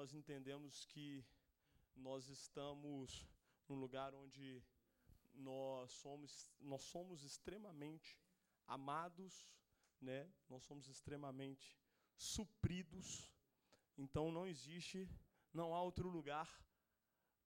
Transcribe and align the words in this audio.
nós 0.00 0.14
entendemos 0.14 0.86
que 0.86 1.22
nós 1.94 2.26
estamos 2.28 3.28
num 3.68 3.78
lugar 3.78 4.14
onde 4.14 4.64
nós 5.34 5.92
somos, 5.92 6.50
nós 6.58 6.80
somos 6.80 7.22
extremamente 7.22 8.18
amados, 8.66 9.34
né? 10.00 10.32
Nós 10.48 10.62
somos 10.62 10.88
extremamente 10.88 11.78
supridos. 12.16 13.30
Então 13.98 14.32
não 14.32 14.46
existe, 14.46 15.06
não 15.52 15.74
há 15.74 15.82
outro 15.82 16.08
lugar 16.08 16.48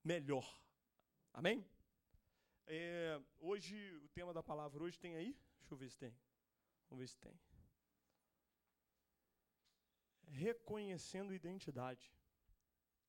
melhor. 0.05 0.49
Amém? 1.33 1.69
É, 2.69 3.21
hoje, 3.41 3.77
o 3.97 4.09
tema 4.11 4.33
da 4.33 4.45
palavra 4.45 4.85
hoje 4.85 4.97
tem 5.01 5.17
aí? 5.17 5.37
Deixa 5.59 5.75
eu 5.75 5.79
ver 5.79 5.91
se 5.91 5.99
tem. 5.99 6.17
Vamos 6.89 7.03
ver 7.03 7.09
se 7.09 7.19
tem. 7.19 7.37
Reconhecendo 10.29 11.35
identidade. 11.35 12.15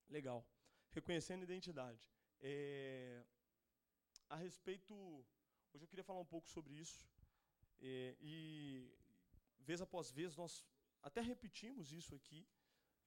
Legal. 0.10 0.46
Reconhecendo 0.92 1.44
identidade. 1.44 2.10
É, 2.40 3.24
a 4.30 4.36
respeito. 4.36 4.94
Hoje 5.74 5.84
eu 5.84 5.88
queria 5.88 6.04
falar 6.04 6.20
um 6.20 6.26
pouco 6.26 6.50
sobre 6.50 6.74
isso. 6.74 7.08
É, 7.82 8.16
e 8.22 8.94
vez 9.60 9.82
após 9.82 10.12
vez 10.12 10.36
nós 10.36 10.64
até 11.02 11.22
repetimos 11.22 11.92
isso 11.92 12.16
aqui. 12.16 12.48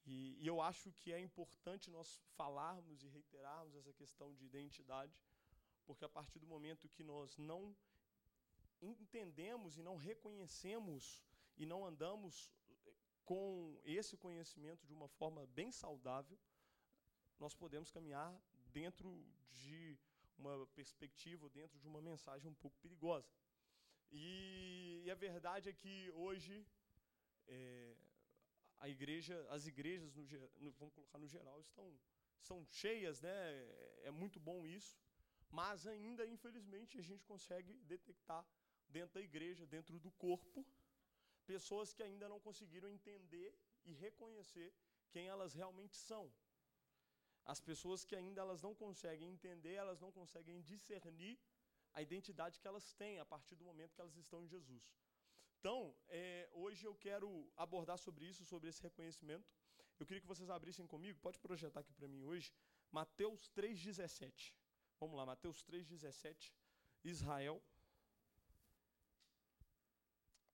E, 0.04 0.36
e, 0.42 0.46
eu 0.46 0.60
acho 0.60 0.92
que 0.92 1.12
é 1.12 1.20
importante 1.20 1.90
nós 1.90 2.22
falarmos 2.36 3.02
e 3.02 3.08
reiterarmos 3.08 3.74
essa 3.74 3.92
questão 3.92 4.34
de 4.34 4.44
identidade, 4.44 5.14
porque 5.84 6.04
a 6.04 6.08
partir 6.08 6.38
do 6.38 6.46
momento 6.46 6.88
que 6.88 7.02
nós 7.02 7.36
não 7.36 7.76
entendemos 8.80 9.76
e 9.76 9.82
não 9.82 9.96
reconhecemos 9.96 11.22
e 11.56 11.66
não 11.66 11.84
andamos 11.84 12.50
com 13.24 13.78
esse 13.84 14.16
conhecimento 14.16 14.86
de 14.86 14.94
uma 14.94 15.08
forma 15.08 15.46
bem 15.48 15.70
saudável, 15.70 16.38
nós 17.38 17.54
podemos 17.54 17.90
caminhar 17.90 18.30
dentro 18.72 19.08
de 19.50 19.98
uma 20.36 20.66
perspectiva, 20.68 21.48
dentro 21.50 21.78
de 21.78 21.86
uma 21.86 22.00
mensagem 22.00 22.50
um 22.50 22.54
pouco 22.54 22.78
perigosa. 22.78 23.30
E, 24.10 25.02
e 25.04 25.10
a 25.10 25.14
verdade 25.14 25.68
é 25.68 25.72
que 25.72 26.10
hoje 26.12 26.66
é, 27.46 27.96
a 28.78 28.88
igreja, 28.88 29.46
as 29.50 29.66
igrejas, 29.66 30.14
no, 30.14 30.24
no, 30.60 30.72
vamos 30.72 30.94
colocar 30.94 31.18
no 31.18 31.26
geral, 31.26 31.60
estão, 31.60 31.98
estão 32.40 32.64
cheias, 32.70 33.20
né? 33.20 33.30
É, 33.30 34.02
é 34.04 34.10
muito 34.10 34.38
bom 34.38 34.66
isso, 34.66 34.98
mas 35.50 35.86
ainda, 35.86 36.26
infelizmente, 36.26 36.98
a 36.98 37.02
gente 37.02 37.24
consegue 37.24 37.74
detectar 37.84 38.46
dentro 38.88 39.14
da 39.14 39.20
igreja, 39.20 39.66
dentro 39.66 39.98
do 39.98 40.10
corpo, 40.12 40.64
pessoas 41.46 41.92
que 41.92 42.02
ainda 42.02 42.28
não 42.28 42.40
conseguiram 42.40 42.88
entender 42.88 43.54
e 43.84 43.92
reconhecer 43.92 44.72
quem 45.10 45.26
elas 45.26 45.54
realmente 45.54 45.96
são. 45.96 46.30
As 47.52 47.60
pessoas 47.68 48.04
que 48.04 48.14
ainda 48.20 48.40
elas 48.44 48.60
não 48.66 48.74
conseguem 48.82 49.28
entender, 49.36 49.74
elas 49.84 50.00
não 50.04 50.10
conseguem 50.18 50.60
discernir 50.70 51.36
a 51.94 52.02
identidade 52.06 52.60
que 52.60 52.68
elas 52.68 52.92
têm 53.00 53.18
a 53.18 53.24
partir 53.24 53.54
do 53.60 53.64
momento 53.64 53.94
que 53.94 54.02
elas 54.02 54.16
estão 54.24 54.42
em 54.44 54.48
Jesus. 54.54 54.84
Então, 55.58 55.78
é, 56.08 56.48
hoje 56.52 56.84
eu 56.86 56.94
quero 56.94 57.28
abordar 57.56 57.98
sobre 57.98 58.26
isso, 58.26 58.44
sobre 58.44 58.68
esse 58.68 58.82
reconhecimento. 58.82 59.48
Eu 59.98 60.06
queria 60.06 60.20
que 60.20 60.32
vocês 60.32 60.50
abrissem 60.50 60.86
comigo, 60.86 61.18
pode 61.20 61.38
projetar 61.46 61.80
aqui 61.80 61.92
para 61.92 62.06
mim 62.06 62.22
hoje, 62.22 62.52
Mateus 62.92 63.50
3,17. 63.56 64.52
Vamos 65.00 65.16
lá, 65.16 65.24
Mateus 65.24 65.64
3,17. 65.64 66.52
Israel. 67.04 67.62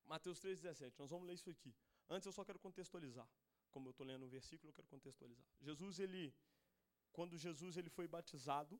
Mateus 0.05 0.39
3,17. 0.39 0.93
Nós 0.97 1.09
vamos 1.09 1.27
ler 1.27 1.33
isso 1.33 1.49
aqui. 1.49 1.75
Antes 2.09 2.25
eu 2.25 2.31
só 2.31 2.45
quero 2.45 2.59
contextualizar. 2.59 3.27
Como 3.71 3.89
eu 3.89 3.91
estou 3.91 4.05
lendo 4.05 4.25
o 4.25 4.29
versículo, 4.29 4.69
eu 4.69 4.73
quero 4.73 4.87
contextualizar. 4.87 5.45
Jesus, 5.59 5.99
ele, 5.99 6.33
quando 7.15 7.37
Jesus 7.45 7.77
ele 7.77 7.91
foi 7.97 8.07
batizado, 8.07 8.75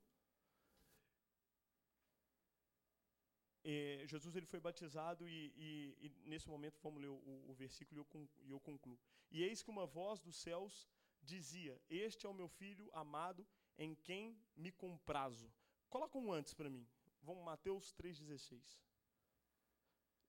Jesus 4.06 4.36
ele 4.36 4.46
foi 4.46 4.60
batizado 4.60 5.28
e, 5.28 5.52
e, 5.68 5.98
e, 6.06 6.10
nesse 6.30 6.48
momento 6.48 6.80
vamos 6.82 7.02
ler 7.02 7.10
o, 7.10 7.52
o 7.52 7.54
versículo 7.54 8.00
e 8.00 8.02
eu, 8.02 8.30
e 8.48 8.52
eu 8.52 8.60
concluo. 8.60 9.00
E 9.32 9.44
eis 9.44 9.64
que 9.64 9.70
uma 9.70 9.86
voz 9.86 10.20
dos 10.22 10.36
céus 10.36 10.88
dizia: 11.22 11.82
Este 11.90 12.26
é 12.26 12.30
o 12.30 12.34
meu 12.34 12.48
filho 12.48 12.90
amado, 12.94 13.46
em 13.78 13.96
quem 13.96 14.38
me 14.56 14.72
comprazo. 14.72 15.52
Coloca 15.90 16.18
um 16.18 16.32
antes 16.32 16.54
para 16.54 16.70
mim. 16.70 16.88
Vamos 17.22 17.44
Mateus 17.44 17.94
3,16. 17.94 18.80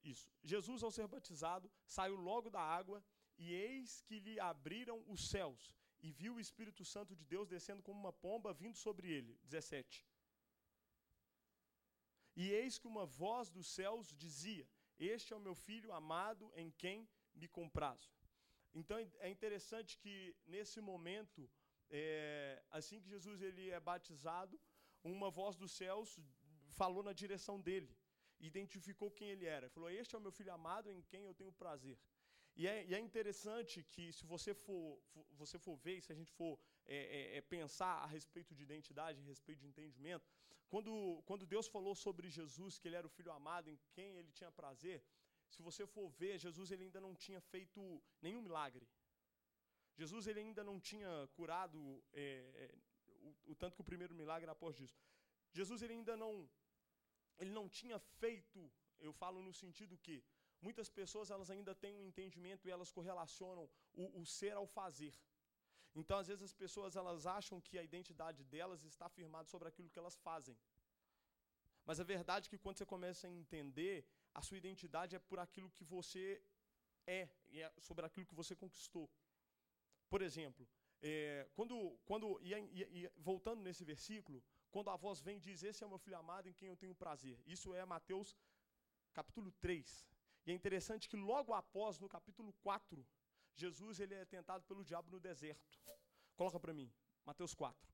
Isso. 0.02 0.30
Jesus, 0.42 0.82
ao 0.82 0.90
ser 0.90 1.06
batizado, 1.06 1.70
saiu 1.86 2.16
logo 2.16 2.48
da 2.48 2.60
água, 2.60 3.04
e 3.36 3.52
eis 3.52 4.00
que 4.02 4.18
lhe 4.20 4.40
abriram 4.40 5.04
os 5.08 5.28
céus, 5.28 5.74
e 6.02 6.10
viu 6.12 6.34
o 6.34 6.40
Espírito 6.40 6.84
Santo 6.84 7.14
de 7.14 7.24
Deus 7.24 7.48
descendo 7.48 7.82
como 7.82 7.98
uma 7.98 8.12
pomba 8.12 8.52
vindo 8.52 8.76
sobre 8.76 9.10
ele. 9.10 9.38
17. 9.44 10.04
E 12.36 12.50
eis 12.50 12.78
que 12.78 12.86
uma 12.86 13.06
voz 13.06 13.50
dos 13.50 13.66
céus 13.66 14.14
dizia: 14.14 14.68
Este 14.98 15.32
é 15.32 15.36
o 15.36 15.40
meu 15.40 15.54
filho 15.54 15.92
amado 15.92 16.52
em 16.54 16.70
quem 16.70 17.08
me 17.34 17.48
comprazo. 17.48 18.10
Então 18.74 18.96
é 19.26 19.30
interessante 19.30 19.96
que 19.98 20.36
nesse 20.46 20.80
momento, 20.80 21.50
é, 21.88 22.62
assim 22.70 23.00
que 23.00 23.08
Jesus 23.08 23.40
ele 23.40 23.70
é 23.70 23.80
batizado, 23.80 24.60
uma 25.02 25.30
voz 25.30 25.56
dos 25.56 25.72
céus 25.72 26.18
falou 26.80 27.02
na 27.02 27.14
direção 27.14 27.58
dele, 27.58 27.96
identificou 28.38 29.10
quem 29.10 29.30
ele 29.30 29.46
era. 29.46 29.70
Falou: 29.70 29.88
Este 29.88 30.14
é 30.14 30.18
o 30.18 30.20
meu 30.20 30.32
filho 30.32 30.52
amado 30.52 30.90
em 30.90 31.00
quem 31.02 31.24
eu 31.24 31.34
tenho 31.34 31.52
prazer. 31.52 31.98
E 32.60 32.66
é, 32.66 32.86
e 32.88 32.94
é 32.94 32.98
interessante 32.98 33.82
que, 33.92 34.04
se 34.18 34.24
você 34.24 34.54
for, 34.54 34.98
for, 35.12 35.26
você 35.42 35.58
for 35.58 35.76
ver, 35.76 36.00
se 36.00 36.10
a 36.12 36.18
gente 36.20 36.32
for 36.32 36.58
é, 36.86 36.96
é, 36.96 37.36
é 37.36 37.40
pensar 37.40 37.94
a 38.04 38.06
respeito 38.06 38.54
de 38.54 38.62
identidade, 38.62 39.20
a 39.20 39.24
respeito 39.24 39.60
de 39.60 39.66
entendimento, 39.66 40.26
quando, 40.68 41.22
quando 41.26 41.46
Deus 41.54 41.66
falou 41.68 41.94
sobre 41.94 42.30
Jesus, 42.30 42.78
que 42.78 42.88
ele 42.88 42.96
era 42.96 43.06
o 43.06 43.14
filho 43.16 43.30
amado, 43.30 43.68
em 43.70 43.78
quem 43.94 44.16
ele 44.16 44.32
tinha 44.32 44.50
prazer, 44.50 45.04
se 45.48 45.62
você 45.62 45.86
for 45.86 46.08
ver, 46.08 46.38
Jesus 46.38 46.70
ele 46.70 46.84
ainda 46.84 47.00
não 47.00 47.14
tinha 47.14 47.40
feito 47.40 47.80
nenhum 48.22 48.40
milagre. 48.40 48.88
Jesus 49.94 50.26
ele 50.26 50.40
ainda 50.40 50.64
não 50.64 50.78
tinha 50.80 51.10
curado 51.34 52.02
é, 52.12 52.24
é, 52.62 52.74
o, 53.26 53.52
o, 53.52 53.54
tanto 53.54 53.76
que 53.76 53.80
o 53.80 53.90
primeiro 53.90 54.14
milagre 54.14 54.50
após 54.50 54.74
disso. 54.76 54.98
Jesus 55.52 55.82
ele 55.82 55.94
ainda 55.94 56.16
não 56.16 56.48
ele 57.38 57.50
não 57.50 57.68
tinha 57.68 57.98
feito, 57.98 58.70
eu 58.98 59.12
falo 59.12 59.42
no 59.42 59.52
sentido 59.52 59.98
que 59.98 60.24
muitas 60.60 60.88
pessoas 60.88 61.30
elas 61.30 61.50
ainda 61.50 61.74
têm 61.74 61.94
um 61.96 62.04
entendimento 62.04 62.66
e 62.66 62.70
elas 62.70 62.90
correlacionam 62.90 63.68
o, 63.94 64.20
o 64.20 64.26
ser 64.26 64.54
ao 64.56 64.66
fazer. 64.66 65.14
Então, 65.94 66.18
às 66.18 66.26
vezes, 66.26 66.42
as 66.42 66.52
pessoas 66.52 66.94
elas 66.94 67.26
acham 67.26 67.60
que 67.60 67.78
a 67.78 67.82
identidade 67.82 68.44
delas 68.44 68.84
está 68.84 69.08
firmada 69.08 69.48
sobre 69.48 69.68
aquilo 69.68 69.88
que 69.88 69.98
elas 69.98 70.16
fazem. 70.16 70.56
Mas 71.86 72.00
a 72.00 72.04
verdade 72.04 72.46
é 72.46 72.50
que 72.50 72.58
quando 72.58 72.76
você 72.76 72.84
começa 72.84 73.26
a 73.26 73.30
entender, 73.30 74.04
a 74.34 74.42
sua 74.42 74.58
identidade 74.58 75.16
é 75.16 75.18
por 75.18 75.38
aquilo 75.38 75.70
que 75.70 75.84
você 75.84 76.42
é, 77.06 77.28
e 77.48 77.60
é 77.62 77.72
sobre 77.78 78.04
aquilo 78.04 78.26
que 78.26 78.34
você 78.34 78.54
conquistou. 78.54 79.08
Por 80.10 80.20
exemplo, 80.20 80.68
é, 81.00 81.48
quando, 81.54 81.96
quando 82.04 82.38
e, 82.42 82.52
e, 82.52 82.82
e, 82.98 83.10
voltando 83.16 83.62
nesse 83.62 83.84
versículo, 83.84 84.42
quando 84.70 84.90
a 84.90 84.96
voz 84.96 85.20
vem 85.20 85.36
e 85.36 85.40
diz: 85.40 85.62
Esse 85.62 85.82
é 85.82 85.86
o 85.86 85.90
meu 85.90 85.98
filho 85.98 86.18
amado 86.18 86.48
em 86.48 86.52
quem 86.52 86.68
eu 86.68 86.76
tenho 86.76 86.94
prazer. 86.94 87.40
Isso 87.46 87.74
é 87.74 87.84
Mateus 87.84 88.36
capítulo 89.12 89.50
3. 89.52 90.04
E 90.46 90.52
é 90.52 90.54
interessante 90.54 91.08
que 91.08 91.16
logo 91.16 91.52
após, 91.52 91.98
no 91.98 92.08
capítulo 92.08 92.52
4, 92.62 93.04
Jesus 93.54 93.98
ele 93.98 94.14
é 94.14 94.24
tentado 94.24 94.64
pelo 94.64 94.84
diabo 94.84 95.10
no 95.10 95.18
deserto. 95.18 95.80
Coloca 96.36 96.60
para 96.60 96.72
mim, 96.72 96.92
Mateus 97.24 97.54
4. 97.54 97.92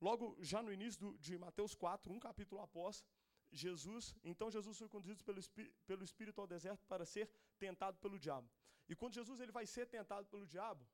Logo, 0.00 0.36
já 0.40 0.62
no 0.62 0.72
início 0.72 1.00
do, 1.00 1.18
de 1.18 1.36
Mateus 1.38 1.74
4, 1.74 2.12
um 2.12 2.18
capítulo 2.18 2.60
após, 2.62 3.04
Jesus, 3.52 4.16
então 4.24 4.50
Jesus 4.50 4.78
foi 4.78 4.88
conduzido 4.88 5.22
pelo, 5.22 5.40
pelo 5.86 6.02
Espírito 6.02 6.40
ao 6.40 6.46
deserto 6.46 6.86
para 6.86 7.04
ser 7.04 7.30
tentado 7.58 7.98
pelo 7.98 8.18
diabo. 8.18 8.50
E 8.88 8.96
quando 8.96 9.14
Jesus 9.14 9.40
ele 9.40 9.52
vai 9.52 9.66
ser 9.66 9.86
tentado 9.86 10.26
pelo 10.28 10.46
diabo, 10.46 10.84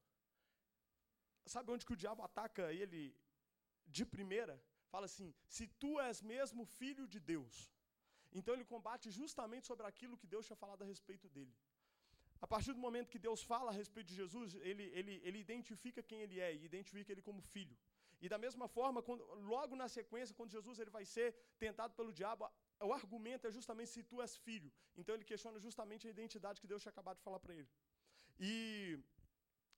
sabe 1.47 1.70
onde 1.70 1.86
que 1.86 1.92
o 1.92 1.97
diabo 2.04 2.22
ataca 2.22 2.72
ele 2.72 3.16
de 3.86 4.04
primeira? 4.04 4.60
Fala 4.91 5.06
assim: 5.06 5.33
se 5.47 5.66
tu 5.66 6.00
és 6.00 6.21
mesmo 6.21 6.65
filho 6.65 7.06
de 7.06 7.21
Deus. 7.21 7.71
Então 8.33 8.54
ele 8.54 8.65
combate 8.65 9.10
justamente 9.10 9.66
sobre 9.66 9.86
aquilo 9.86 10.16
que 10.16 10.27
Deus 10.27 10.47
tinha 10.47 10.57
falado 10.57 10.83
a 10.83 10.86
respeito 10.86 11.28
dele. 11.28 11.54
A 12.41 12.47
partir 12.47 12.72
do 12.72 12.78
momento 12.78 13.10
que 13.15 13.19
Deus 13.19 13.42
fala 13.42 13.71
a 13.71 13.75
respeito 13.75 14.09
de 14.09 14.15
Jesus, 14.15 14.54
ele, 14.54 14.84
ele, 14.98 15.21
ele 15.25 15.39
identifica 15.39 16.03
quem 16.03 16.21
ele 16.22 16.39
é 16.39 16.54
e 16.54 16.65
identifica 16.65 17.10
ele 17.13 17.22
como 17.22 17.41
filho. 17.41 17.77
E 18.21 18.28
da 18.28 18.39
mesma 18.39 18.66
forma, 18.69 19.01
quando, 19.03 19.25
logo 19.53 19.75
na 19.77 19.89
sequência, 19.89 20.34
quando 20.34 20.51
Jesus 20.51 20.78
ele 20.78 20.91
vai 20.91 21.04
ser 21.04 21.34
tentado 21.59 21.95
pelo 21.95 22.13
diabo, 22.13 22.48
o 22.80 22.92
argumento 22.92 23.47
é 23.47 23.51
justamente 23.51 23.91
se 23.91 24.03
tu 24.03 24.21
és 24.21 24.36
filho. 24.36 24.72
Então 24.97 25.15
ele 25.15 25.24
questiona 25.24 25.59
justamente 25.59 26.07
a 26.07 26.10
identidade 26.10 26.60
que 26.60 26.66
Deus 26.66 26.83
tinha 26.83 26.91
acabado 26.91 27.16
de 27.19 27.22
falar 27.22 27.41
para 27.41 27.54
ele. 27.54 27.69
E 28.39 28.98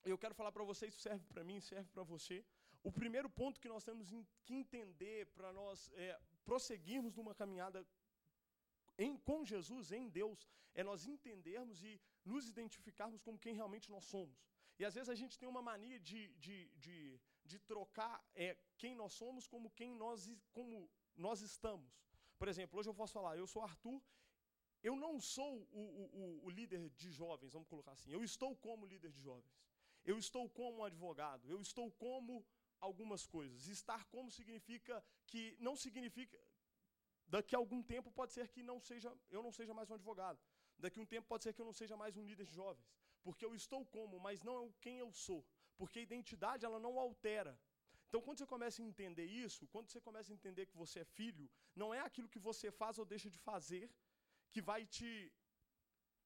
eu 0.04 0.18
quero 0.18 0.34
falar 0.34 0.52
para 0.52 0.64
você, 0.64 0.86
isso 0.86 1.00
serve 1.00 1.24
para 1.32 1.44
mim, 1.44 1.60
serve 1.60 1.88
para 1.90 2.02
você. 2.02 2.44
O 2.82 2.90
primeiro 2.90 3.28
ponto 3.28 3.60
que 3.60 3.68
nós 3.68 3.84
temos 3.84 4.08
que 4.44 4.54
entender 4.54 5.26
para 5.36 5.52
nós 5.52 5.90
é, 5.94 6.18
prosseguirmos 6.44 7.14
numa 7.14 7.34
caminhada 7.34 7.86
em, 9.04 9.16
com 9.28 9.38
Jesus, 9.52 9.92
em 9.98 10.06
Deus, 10.20 10.38
é 10.74 10.82
nós 10.90 11.06
entendermos 11.14 11.82
e 11.90 11.92
nos 12.24 12.48
identificarmos 12.52 13.22
como 13.26 13.42
quem 13.44 13.54
realmente 13.60 13.90
nós 13.94 14.04
somos. 14.04 14.38
E 14.78 14.84
às 14.84 14.94
vezes 14.94 15.10
a 15.14 15.18
gente 15.22 15.38
tem 15.38 15.48
uma 15.48 15.62
mania 15.70 15.98
de, 15.98 16.20
de, 16.44 16.56
de, 17.50 17.58
trocar 17.70 18.14
é, 18.34 18.56
quem 18.78 18.94
nós 18.94 19.12
somos 19.12 19.46
como 19.46 19.70
quem 19.70 19.94
nós, 19.94 20.30
como 20.52 20.88
nós 21.16 21.40
estamos. 21.40 21.90
Por 22.38 22.48
exemplo, 22.48 22.78
hoje 22.78 22.88
eu 22.88 22.94
posso 22.94 23.12
falar, 23.12 23.36
eu 23.36 23.46
sou 23.46 23.62
Arthur, 23.62 24.00
eu 24.82 24.96
não 24.96 25.20
sou 25.20 25.68
o, 25.70 25.82
o, 26.20 26.44
o 26.46 26.50
líder 26.50 26.88
de 26.90 27.10
jovens, 27.10 27.52
vamos 27.52 27.68
colocar 27.68 27.92
assim. 27.92 28.10
Eu 28.10 28.22
estou 28.24 28.56
como 28.56 28.86
líder 28.86 29.10
de 29.12 29.20
jovens. 29.20 29.54
Eu 30.04 30.18
estou 30.18 30.48
como 30.48 30.78
um 30.78 30.84
advogado. 30.84 31.50
Eu 31.50 31.60
estou 31.60 31.90
como 31.92 32.44
algumas 32.80 33.26
coisas. 33.26 33.66
Estar 33.66 34.04
como 34.06 34.30
significa 34.30 35.04
que 35.26 35.56
não 35.60 35.76
significa 35.76 36.38
daqui 37.34 37.54
a 37.54 37.58
algum 37.62 37.80
tempo 37.94 38.10
pode 38.18 38.32
ser 38.36 38.46
que 38.54 38.62
não 38.70 38.78
seja 38.88 39.10
eu 39.36 39.42
não 39.46 39.52
seja 39.58 39.72
mais 39.78 39.88
um 39.90 39.96
advogado. 39.98 40.40
Daqui 40.84 40.98
a 40.98 41.02
um 41.02 41.10
tempo 41.14 41.26
pode 41.32 41.44
ser 41.44 41.52
que 41.54 41.62
eu 41.62 41.68
não 41.70 41.76
seja 41.80 41.96
mais 42.02 42.16
um 42.20 42.24
líder 42.30 42.46
de 42.50 42.54
jovens, 42.60 42.88
porque 43.24 43.44
eu 43.48 43.54
estou 43.62 43.80
como, 43.96 44.18
mas 44.26 44.42
não 44.48 44.54
é 44.60 44.72
quem 44.84 44.98
eu 45.04 45.10
sou, 45.26 45.40
porque 45.78 45.98
a 46.00 46.06
identidade 46.08 46.64
ela 46.68 46.80
não 46.86 46.94
altera. 47.06 47.52
Então, 48.08 48.20
quando 48.20 48.38
você 48.38 48.46
começa 48.54 48.78
a 48.82 48.84
entender 48.84 49.26
isso, 49.44 49.68
quando 49.72 49.88
você 49.88 50.00
começa 50.06 50.32
a 50.32 50.36
entender 50.38 50.66
que 50.70 50.76
você 50.76 50.96
é 51.00 51.04
filho, 51.18 51.48
não 51.80 51.88
é 51.98 52.00
aquilo 52.00 52.28
que 52.34 52.40
você 52.48 52.68
faz 52.80 52.98
ou 52.98 53.04
deixa 53.04 53.28
de 53.34 53.38
fazer 53.50 53.84
que 54.52 54.60
vai 54.70 54.80
te. 54.84 55.10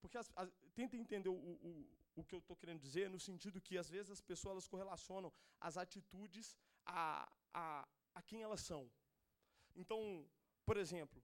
Porque 0.00 0.16
as, 0.16 0.30
as, 0.34 0.50
tenta 0.74 0.96
entender 0.96 1.28
o, 1.28 1.34
o, 1.68 1.70
o 2.16 2.24
que 2.24 2.34
eu 2.34 2.38
estou 2.38 2.56
querendo 2.56 2.80
dizer, 2.80 3.10
no 3.10 3.20
sentido 3.20 3.60
que 3.60 3.76
às 3.82 3.90
vezes 3.90 4.10
as 4.16 4.22
pessoas 4.30 4.52
elas 4.52 4.68
correlacionam 4.68 5.30
as 5.60 5.76
atitudes 5.76 6.56
a, 6.86 7.30
a, 7.52 7.88
a 8.14 8.22
quem 8.22 8.42
elas 8.42 8.62
são. 8.62 8.90
Então, 9.76 10.00
por 10.68 10.76
exemplo, 10.76 11.22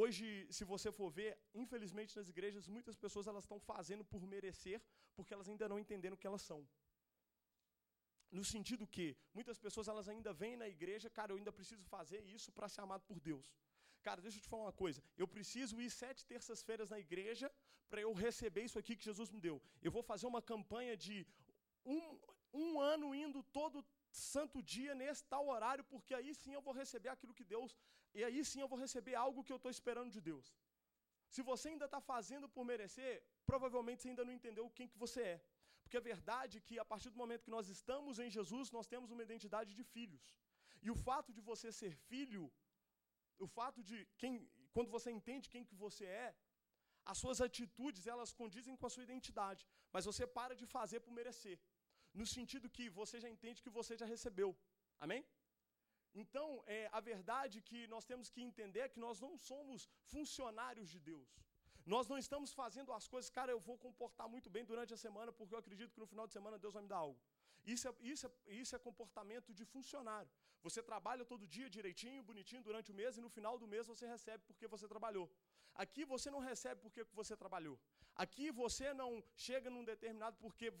hoje, 0.00 0.26
se 0.56 0.64
você 0.72 0.90
for 0.98 1.10
ver, 1.18 1.30
infelizmente 1.62 2.16
nas 2.18 2.28
igrejas, 2.34 2.68
muitas 2.76 2.96
pessoas 3.04 3.26
elas 3.26 3.44
estão 3.44 3.58
fazendo 3.58 4.04
por 4.04 4.22
merecer, 4.34 4.80
porque 5.16 5.34
elas 5.34 5.48
ainda 5.48 5.68
não 5.68 5.78
entenderam 5.78 6.16
o 6.16 6.18
que 6.22 6.26
elas 6.26 6.42
são. 6.42 6.60
No 8.38 8.44
sentido 8.44 8.86
que 8.86 9.06
muitas 9.32 9.58
pessoas 9.58 9.88
elas 9.92 10.08
ainda 10.08 10.32
vêm 10.32 10.56
na 10.56 10.68
igreja, 10.68 11.08
cara, 11.18 11.32
eu 11.32 11.38
ainda 11.38 11.52
preciso 11.58 11.84
fazer 11.84 12.22
isso 12.36 12.50
para 12.56 12.68
ser 12.68 12.82
amado 12.86 13.04
por 13.10 13.18
Deus. 13.20 13.46
Cara, 14.06 14.20
deixa 14.20 14.38
eu 14.38 14.42
te 14.42 14.48
falar 14.48 14.64
uma 14.64 14.78
coisa. 14.84 15.02
Eu 15.16 15.26
preciso 15.26 15.80
ir 15.80 15.90
sete 15.90 16.24
terças-feiras 16.32 16.90
na 16.90 16.98
igreja 17.06 17.50
para 17.90 18.00
eu 18.00 18.12
receber 18.12 18.62
isso 18.64 18.78
aqui 18.78 18.96
que 18.96 19.04
Jesus 19.10 19.30
me 19.30 19.40
deu. 19.40 19.56
Eu 19.86 19.92
vou 19.96 20.02
fazer 20.02 20.26
uma 20.26 20.42
campanha 20.42 20.96
de 20.96 21.26
um, 21.84 22.18
um 22.52 22.80
ano 22.80 23.14
indo 23.14 23.42
todo 23.58 23.84
santo 24.34 24.62
dia 24.74 24.94
nesse 25.00 25.24
tal 25.32 25.44
horário, 25.54 25.84
porque 25.92 26.12
aí 26.18 26.32
sim 26.42 26.52
eu 26.58 26.62
vou 26.68 26.74
receber 26.82 27.10
aquilo 27.12 27.36
que 27.38 27.44
Deus. 27.54 27.72
E 28.18 28.22
aí 28.28 28.40
sim 28.50 28.60
eu 28.60 28.68
vou 28.72 28.78
receber 28.86 29.14
algo 29.26 29.44
que 29.46 29.52
eu 29.54 29.60
estou 29.60 29.72
esperando 29.76 30.10
de 30.16 30.22
Deus. 30.30 30.46
Se 31.34 31.42
você 31.50 31.68
ainda 31.70 31.86
está 31.88 32.00
fazendo 32.12 32.48
por 32.54 32.64
merecer, 32.70 33.12
provavelmente 33.50 34.02
você 34.02 34.08
ainda 34.10 34.24
não 34.28 34.34
entendeu 34.38 34.64
quem 34.76 34.88
que 34.92 34.98
você 35.04 35.22
é. 35.34 35.36
Porque 35.82 35.98
a 36.00 36.06
verdade 36.12 36.54
é 36.58 36.64
que 36.68 36.76
a 36.84 36.86
partir 36.92 37.10
do 37.14 37.20
momento 37.22 37.46
que 37.48 37.56
nós 37.56 37.68
estamos 37.76 38.18
em 38.24 38.30
Jesus, 38.36 38.70
nós 38.76 38.88
temos 38.92 39.10
uma 39.14 39.24
identidade 39.28 39.72
de 39.78 39.84
filhos. 39.94 40.24
E 40.86 40.90
o 40.94 40.96
fato 41.08 41.30
de 41.36 41.42
você 41.50 41.68
ser 41.80 41.92
filho, 42.10 42.44
o 43.46 43.48
fato 43.58 43.82
de 43.88 43.96
quem, 44.20 44.32
quando 44.74 44.90
você 44.96 45.10
entende 45.18 45.52
quem 45.54 45.64
que 45.70 45.76
você 45.84 46.04
é, 46.24 46.28
as 47.12 47.18
suas 47.22 47.40
atitudes, 47.46 48.06
elas 48.12 48.32
condizem 48.40 48.76
com 48.76 48.86
a 48.88 48.92
sua 48.94 49.04
identidade, 49.08 49.62
mas 49.92 50.04
você 50.10 50.24
para 50.38 50.54
de 50.60 50.66
fazer 50.76 51.00
por 51.04 51.12
merecer. 51.18 51.56
No 52.20 52.26
sentido 52.36 52.72
que 52.76 52.84
você 53.00 53.16
já 53.24 53.30
entende 53.34 53.64
que 53.66 53.76
você 53.78 53.94
já 54.02 54.06
recebeu. 54.14 54.50
Amém? 55.04 55.22
Então, 56.22 56.46
é, 56.76 56.78
a 56.98 57.00
verdade 57.12 57.56
que 57.68 57.80
nós 57.94 58.04
temos 58.10 58.28
que 58.34 58.42
entender 58.48 58.82
é 58.84 58.92
que 58.92 59.02
nós 59.06 59.18
não 59.24 59.32
somos 59.50 59.80
funcionários 60.12 60.88
de 60.94 61.00
Deus. 61.10 61.30
Nós 61.94 62.08
não 62.10 62.18
estamos 62.24 62.50
fazendo 62.60 62.90
as 62.98 63.06
coisas, 63.12 63.28
cara, 63.38 63.50
eu 63.52 63.60
vou 63.66 63.76
comportar 63.86 64.26
muito 64.34 64.48
bem 64.54 64.64
durante 64.70 64.92
a 64.96 65.00
semana, 65.06 65.30
porque 65.38 65.54
eu 65.54 65.60
acredito 65.64 65.92
que 65.94 66.02
no 66.04 66.08
final 66.12 66.26
de 66.28 66.32
semana 66.38 66.58
Deus 66.64 66.74
vai 66.76 66.82
me 66.86 66.90
dar 66.94 67.02
algo. 67.06 67.20
Isso 67.74 67.84
é, 67.88 67.92
isso 68.12 68.24
é, 68.28 68.30
isso 68.62 68.74
é 68.76 68.78
comportamento 68.88 69.52
de 69.58 69.64
funcionário. 69.74 70.30
Você 70.66 70.82
trabalha 70.90 71.24
todo 71.32 71.50
dia 71.56 71.68
direitinho, 71.76 72.24
bonitinho 72.30 72.62
durante 72.68 72.90
o 72.92 72.94
mês 73.00 73.16
e 73.16 73.20
no 73.26 73.30
final 73.36 73.54
do 73.62 73.68
mês 73.72 73.86
você 73.92 74.04
recebe 74.14 74.42
porque 74.48 74.66
você 74.74 74.88
trabalhou. 74.94 75.26
Aqui 75.74 76.04
você 76.04 76.28
não 76.34 76.40
recebe 76.50 76.80
porque 76.80 77.04
você 77.20 77.36
trabalhou. 77.36 77.78
Aqui 78.24 78.50
você 78.50 78.92
não 78.94 79.22
chega 79.46 79.68
num 79.74 79.84
determinado 79.84 80.36
porque 80.44 80.72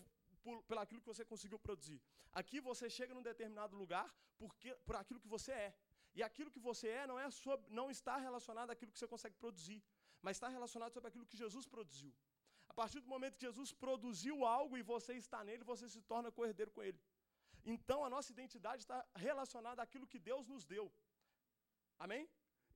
por, 0.68 0.78
aquilo 0.78 1.00
que 1.00 1.12
você 1.14 1.24
conseguiu 1.32 1.58
produzir. 1.58 2.00
Aqui 2.40 2.60
você 2.60 2.88
chega 2.98 3.14
num 3.14 3.22
determinado 3.22 3.74
lugar 3.82 4.06
porque, 4.38 4.74
por 4.86 4.96
aquilo 4.96 5.20
que 5.24 5.28
você 5.36 5.52
é. 5.52 5.74
E 6.14 6.22
aquilo 6.22 6.50
que 6.50 6.62
você 6.68 6.88
é 7.00 7.06
não, 7.06 7.18
é 7.18 7.30
sua, 7.30 7.56
não 7.68 7.90
está 7.90 8.16
relacionado 8.16 8.70
àquilo 8.70 8.92
que 8.92 8.98
você 8.98 9.08
consegue 9.14 9.36
produzir, 9.44 9.82
mas 10.22 10.36
está 10.36 10.48
relacionado 10.48 10.92
sobre 10.96 11.08
aquilo 11.08 11.26
que 11.26 11.36
Jesus 11.36 11.66
produziu. 11.66 12.12
A 12.68 12.74
partir 12.74 13.00
do 13.00 13.08
momento 13.14 13.36
que 13.38 13.46
Jesus 13.48 13.72
produziu 13.72 14.44
algo 14.44 14.76
e 14.76 14.82
você 14.82 15.14
está 15.14 15.42
nele, 15.48 15.64
você 15.72 15.88
se 15.88 16.00
torna 16.12 16.32
cordeiro 16.32 16.70
com 16.70 16.82
ele. 16.82 17.00
Então 17.74 18.04
a 18.04 18.10
nossa 18.14 18.30
identidade 18.32 18.82
está 18.82 19.04
relacionada 19.14 19.82
àquilo 19.82 20.06
que 20.06 20.18
Deus 20.18 20.46
nos 20.46 20.64
deu. 20.64 20.86
Amém? 21.98 22.28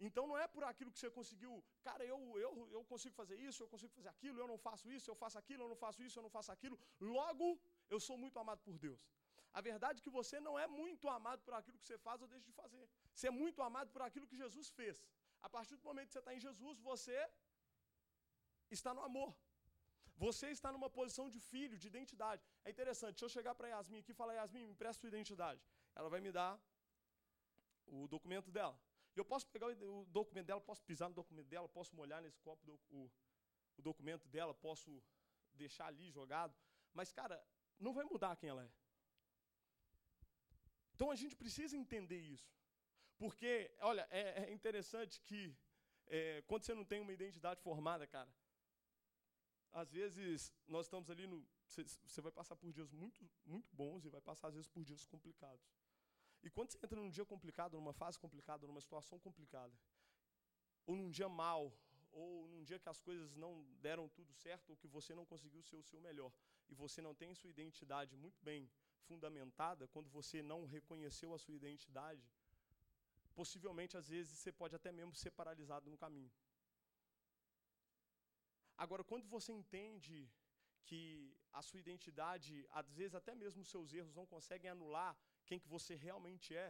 Então 0.06 0.26
não 0.30 0.36
é 0.44 0.46
por 0.54 0.64
aquilo 0.64 0.90
que 0.92 0.98
você 0.98 1.10
conseguiu, 1.18 1.52
cara, 1.86 2.02
eu, 2.12 2.18
eu, 2.44 2.52
eu 2.76 2.82
consigo 2.92 3.14
fazer 3.14 3.36
isso, 3.48 3.62
eu 3.62 3.68
consigo 3.72 3.92
fazer 3.98 4.08
aquilo, 4.08 4.38
eu 4.42 4.48
não 4.52 4.58
faço 4.66 4.90
isso, 4.96 5.10
eu 5.10 5.16
faço 5.22 5.38
aquilo, 5.42 5.62
eu 5.64 5.68
não 5.72 5.76
faço 5.84 6.02
isso, 6.06 6.18
eu 6.18 6.22
não 6.26 6.32
faço 6.36 6.50
aquilo. 6.54 6.78
Logo, 7.16 7.48
eu 7.94 8.00
sou 8.08 8.16
muito 8.24 8.38
amado 8.42 8.60
por 8.68 8.78
Deus. 8.86 9.02
A 9.58 9.60
verdade 9.60 9.98
é 10.00 10.02
que 10.06 10.12
você 10.18 10.36
não 10.46 10.54
é 10.58 10.66
muito 10.66 11.06
amado 11.18 11.42
por 11.46 11.54
aquilo 11.58 11.78
que 11.78 11.86
você 11.86 11.98
faz 12.06 12.22
ou 12.22 12.28
deixa 12.28 12.46
de 12.50 12.56
fazer. 12.62 12.84
Você 13.14 13.26
é 13.26 13.34
muito 13.42 13.60
amado 13.68 13.90
por 13.94 14.02
aquilo 14.06 14.26
que 14.30 14.38
Jesus 14.44 14.70
fez. 14.70 15.04
A 15.46 15.48
partir 15.54 15.76
do 15.76 15.84
momento 15.90 16.08
que 16.08 16.14
você 16.14 16.24
está 16.24 16.34
em 16.34 16.42
Jesus, 16.48 16.78
você 16.90 17.16
está 18.70 18.92
no 18.94 19.02
amor. 19.10 19.30
Você 20.24 20.46
está 20.56 20.70
numa 20.74 20.90
posição 20.98 21.26
de 21.34 21.40
filho, 21.50 21.76
de 21.82 21.86
identidade. 21.92 22.42
É 22.64 22.70
interessante, 22.70 23.12
deixa 23.14 23.26
eu 23.26 23.34
chegar 23.36 23.54
para 23.54 23.68
Yasmin 23.68 24.00
aqui 24.00 24.12
e 24.12 24.18
falar, 24.22 24.34
Yasmin, 24.34 24.64
me 24.66 24.72
empresta 24.72 25.00
sua 25.00 25.08
identidade. 25.14 25.60
Ela 25.94 26.08
vai 26.14 26.20
me 26.26 26.30
dar 26.30 26.52
o 27.86 28.06
documento 28.06 28.50
dela. 28.56 28.78
Eu 29.16 29.24
posso 29.24 29.46
pegar 29.48 29.66
o 29.66 30.04
documento 30.06 30.46
dela, 30.46 30.60
posso 30.60 30.82
pisar 30.82 31.08
no 31.08 31.14
documento 31.14 31.48
dela, 31.48 31.68
posso 31.68 31.94
molhar 31.94 32.22
nesse 32.22 32.40
copo 32.40 32.64
do, 32.64 32.80
o, 32.88 33.10
o 33.76 33.82
documento 33.82 34.28
dela, 34.28 34.54
posso 34.54 35.02
deixar 35.52 35.86
ali 35.86 36.10
jogado. 36.10 36.54
Mas, 36.92 37.12
cara, 37.12 37.42
não 37.78 37.92
vai 37.92 38.04
mudar 38.04 38.36
quem 38.36 38.50
ela 38.50 38.64
é. 38.64 38.70
Então 40.94 41.10
a 41.10 41.16
gente 41.16 41.34
precisa 41.34 41.76
entender 41.76 42.20
isso. 42.20 42.52
Porque, 43.16 43.70
olha, 43.80 44.06
é, 44.10 44.44
é 44.44 44.52
interessante 44.52 45.20
que 45.20 45.56
é, 46.06 46.42
quando 46.42 46.64
você 46.64 46.74
não 46.74 46.84
tem 46.84 47.00
uma 47.00 47.12
identidade 47.12 47.60
formada, 47.60 48.06
cara, 48.06 48.32
às 49.72 49.92
vezes 49.92 50.52
nós 50.66 50.86
estamos 50.86 51.10
ali 51.10 51.26
no. 51.26 51.46
Você 51.66 52.20
vai 52.20 52.32
passar 52.32 52.56
por 52.56 52.72
dias 52.72 52.90
muito, 52.90 53.28
muito 53.44 53.68
bons 53.72 54.04
e 54.04 54.08
vai 54.08 54.20
passar, 54.20 54.48
às 54.48 54.54
vezes, 54.54 54.68
por 54.68 54.84
dias 54.84 55.06
complicados. 55.06 55.64
E 56.42 56.48
quando 56.48 56.70
você 56.70 56.78
entra 56.78 56.98
num 57.00 57.10
dia 57.10 57.24
complicado, 57.24 57.74
numa 57.74 57.92
fase 57.92 58.18
complicada, 58.18 58.66
numa 58.66 58.80
situação 58.80 59.18
complicada, 59.18 59.74
ou 60.86 60.96
num 60.96 61.10
dia 61.10 61.28
mal, 61.28 61.72
ou 62.10 62.48
num 62.48 62.62
dia 62.64 62.78
que 62.78 62.88
as 62.88 63.00
coisas 63.00 63.36
não 63.36 63.52
deram 63.86 64.08
tudo 64.08 64.32
certo, 64.32 64.70
ou 64.70 64.76
que 64.76 64.88
você 64.88 65.14
não 65.14 65.26
conseguiu 65.32 65.62
ser 65.62 65.76
o 65.76 65.82
seu 65.82 66.00
melhor, 66.00 66.32
e 66.68 66.74
você 66.74 67.00
não 67.02 67.14
tem 67.14 67.34
sua 67.34 67.50
identidade 67.50 68.16
muito 68.16 68.40
bem 68.42 68.70
fundamentada, 69.08 69.86
quando 69.88 70.08
você 70.08 70.42
não 70.42 70.64
reconheceu 70.64 71.34
a 71.34 71.38
sua 71.38 71.54
identidade, 71.54 72.26
possivelmente, 73.34 73.96
às 73.96 74.08
vezes, 74.08 74.38
você 74.38 74.52
pode 74.52 74.74
até 74.74 74.90
mesmo 74.90 75.14
ser 75.14 75.30
paralisado 75.30 75.90
no 75.90 75.98
caminho. 76.04 76.30
Agora, 78.76 79.04
quando 79.04 79.26
você 79.28 79.52
entende 79.52 80.18
que 80.88 81.00
a 81.52 81.62
sua 81.62 81.80
identidade, 81.84 82.66
às 82.70 82.88
vezes 82.98 83.14
até 83.14 83.34
mesmo 83.34 83.60
os 83.62 83.68
seus 83.68 83.92
erros 83.92 84.14
não 84.14 84.26
conseguem 84.26 84.70
anular 84.70 85.12
quem 85.50 85.58
que 85.64 85.72
você 85.76 85.94
realmente 86.06 86.48
é, 86.64 86.68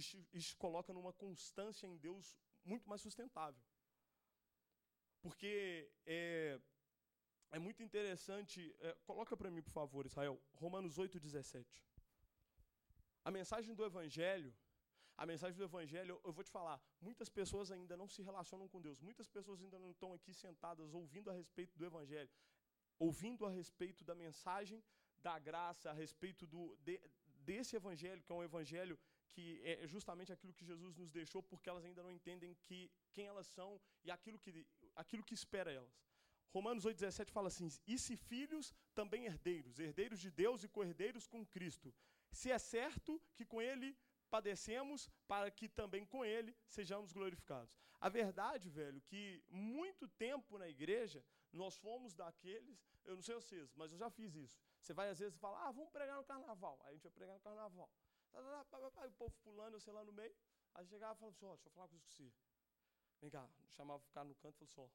isso, 0.00 0.16
isso 0.40 0.54
coloca 0.64 0.92
numa 0.92 1.12
constância 1.24 1.86
em 1.86 1.96
Deus 2.06 2.36
muito 2.64 2.88
mais 2.90 3.00
sustentável. 3.06 3.62
Porque 5.24 5.52
é, 6.04 6.60
é 7.56 7.58
muito 7.66 7.82
interessante, 7.88 8.60
é, 8.80 8.92
coloca 9.10 9.36
para 9.36 9.50
mim, 9.50 9.62
por 9.62 9.74
favor, 9.80 10.06
Israel, 10.06 10.36
Romanos 10.62 10.98
8,17. 10.98 11.64
A 13.24 13.30
mensagem 13.30 13.74
do 13.74 13.84
Evangelho 13.90 14.52
a 15.16 15.24
mensagem 15.24 15.56
do 15.56 15.64
Evangelho, 15.64 16.20
eu 16.22 16.32
vou 16.32 16.44
te 16.44 16.50
falar, 16.50 16.78
muitas 17.00 17.28
pessoas 17.30 17.70
ainda 17.70 17.96
não 17.96 18.06
se 18.06 18.20
relacionam 18.22 18.68
com 18.68 18.82
Deus, 18.82 19.00
muitas 19.00 19.26
pessoas 19.26 19.62
ainda 19.62 19.78
não 19.78 19.90
estão 19.90 20.12
aqui 20.12 20.34
sentadas 20.34 20.92
ouvindo 20.92 21.30
a 21.30 21.32
respeito 21.32 21.74
do 21.78 21.86
Evangelho, 21.86 22.30
ouvindo 22.98 23.46
a 23.46 23.50
respeito 23.50 24.04
da 24.04 24.14
mensagem 24.14 24.84
da 25.16 25.38
graça, 25.38 25.90
a 25.90 25.94
respeito 25.94 26.46
do, 26.46 26.76
de, 26.84 27.00
desse 27.48 27.72
Evangelho, 27.80 28.22
que 28.24 28.32
é 28.32 28.36
um 28.38 28.46
Evangelho 28.50 28.96
que 29.32 29.44
é 29.72 29.86
justamente 29.94 30.32
aquilo 30.32 30.54
que 30.58 30.64
Jesus 30.64 30.92
nos 31.00 31.10
deixou, 31.18 31.42
porque 31.50 31.68
elas 31.70 31.84
ainda 31.84 32.02
não 32.02 32.12
entendem 32.18 32.52
que, 32.66 32.78
quem 33.14 33.26
elas 33.32 33.48
são 33.58 33.70
e 34.06 34.10
aquilo 34.16 34.38
que, 34.38 34.50
aquilo 35.02 35.26
que 35.28 35.34
espera 35.40 35.70
elas. 35.80 35.96
Romanos 36.56 36.84
8,17 36.86 37.30
fala 37.30 37.48
assim: 37.48 37.68
E 37.86 37.98
se 38.04 38.16
filhos, 38.16 38.74
também 38.94 39.26
herdeiros, 39.30 39.78
herdeiros 39.78 40.20
de 40.24 40.30
Deus 40.42 40.64
e 40.64 40.68
co-herdeiros 40.68 41.26
com 41.26 41.44
Cristo. 41.54 41.94
Se 42.40 42.50
é 42.50 42.58
certo 42.58 43.20
que 43.36 43.44
com 43.44 43.60
Ele 43.60 43.90
padecemos 44.30 45.08
para 45.26 45.50
que 45.50 45.68
também 45.68 46.04
com 46.04 46.24
ele 46.24 46.54
sejamos 46.66 47.12
glorificados. 47.12 47.74
A 48.00 48.08
verdade, 48.08 48.68
velho, 48.68 49.00
que 49.02 49.42
muito 49.48 50.08
tempo 50.08 50.58
na 50.58 50.68
igreja 50.68 51.24
nós 51.52 51.76
fomos 51.76 52.14
daqueles, 52.14 52.84
eu 53.04 53.14
não 53.14 53.22
sei 53.22 53.34
vocês, 53.34 53.72
mas 53.74 53.92
eu 53.92 53.98
já 53.98 54.10
fiz 54.10 54.34
isso. 54.34 54.60
Você 54.86 54.94
vai 54.94 55.08
às 55.10 55.18
vezes 55.18 55.36
falar, 55.36 55.66
ah, 55.66 55.72
vamos 55.72 55.90
pregar 55.90 56.16
no 56.16 56.22
carnaval. 56.22 56.80
Aí 56.82 56.90
a 56.90 56.92
gente 56.92 57.02
vai 57.02 57.10
pregar 57.10 57.34
no 57.34 57.40
carnaval. 57.40 57.90
o 58.32 59.12
povo 59.14 59.34
pulando, 59.42 59.74
eu 59.74 59.80
sei 59.80 59.92
lá 59.92 60.04
no 60.04 60.12
meio. 60.12 60.36
Aí 60.74 60.86
chegava 60.86 61.14
e 61.14 61.18
falava 61.18 61.34
assim, 61.34 61.46
ó, 61.46 61.54
deixa 61.56 61.68
eu 61.68 61.72
falar 61.72 61.88
com 61.88 61.98
você. 61.98 62.32
Vem 63.20 63.28
cá, 63.28 63.50
chamava 63.68 64.04
o 64.04 64.10
cara 64.10 64.28
no 64.28 64.36
canto 64.36 64.54
e 64.54 64.58
falou 64.58 64.68
assim, 64.68 64.80
ó, 64.80 64.88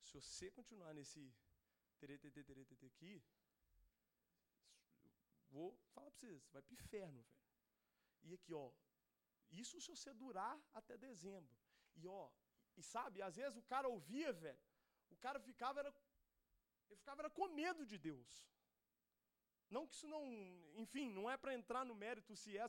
se 0.00 0.20
você 0.20 0.50
continuar 0.50 0.92
nesse 0.92 1.32
teretetê 2.00 2.40
aqui, 2.84 3.22
vou 5.50 5.68
falar 5.92 6.10
pra 6.10 6.18
vocês, 6.18 6.48
vai 6.48 6.60
pro 6.60 6.74
inferno, 6.74 7.22
velho. 7.22 7.42
E 8.24 8.34
aqui, 8.34 8.52
ó, 8.52 8.72
isso 9.52 9.80
se 9.80 9.88
você 9.88 10.12
durar 10.12 10.60
até 10.74 10.96
dezembro. 10.96 11.56
E 11.94 12.08
ó, 12.08 12.28
e 12.76 12.82
sabe, 12.82 13.22
às 13.22 13.36
vezes 13.36 13.56
o 13.56 13.62
cara 13.62 13.88
ouvia, 13.88 14.32
velho, 14.32 14.58
o 15.10 15.16
cara 15.18 15.38
ficava, 15.38 15.78
era, 15.78 15.94
ele 16.88 16.96
ficava 16.96 17.22
era 17.22 17.30
com 17.30 17.46
medo 17.48 17.86
de 17.86 17.98
Deus. 17.98 18.50
Não 19.74 19.86
que 19.86 19.94
isso 19.96 20.08
não, 20.14 20.22
enfim, 20.82 21.06
não 21.18 21.24
é 21.32 21.36
para 21.42 21.54
entrar 21.58 21.82
no 21.90 21.94
mérito 22.04 22.36
se 22.42 22.50
é. 22.62 22.66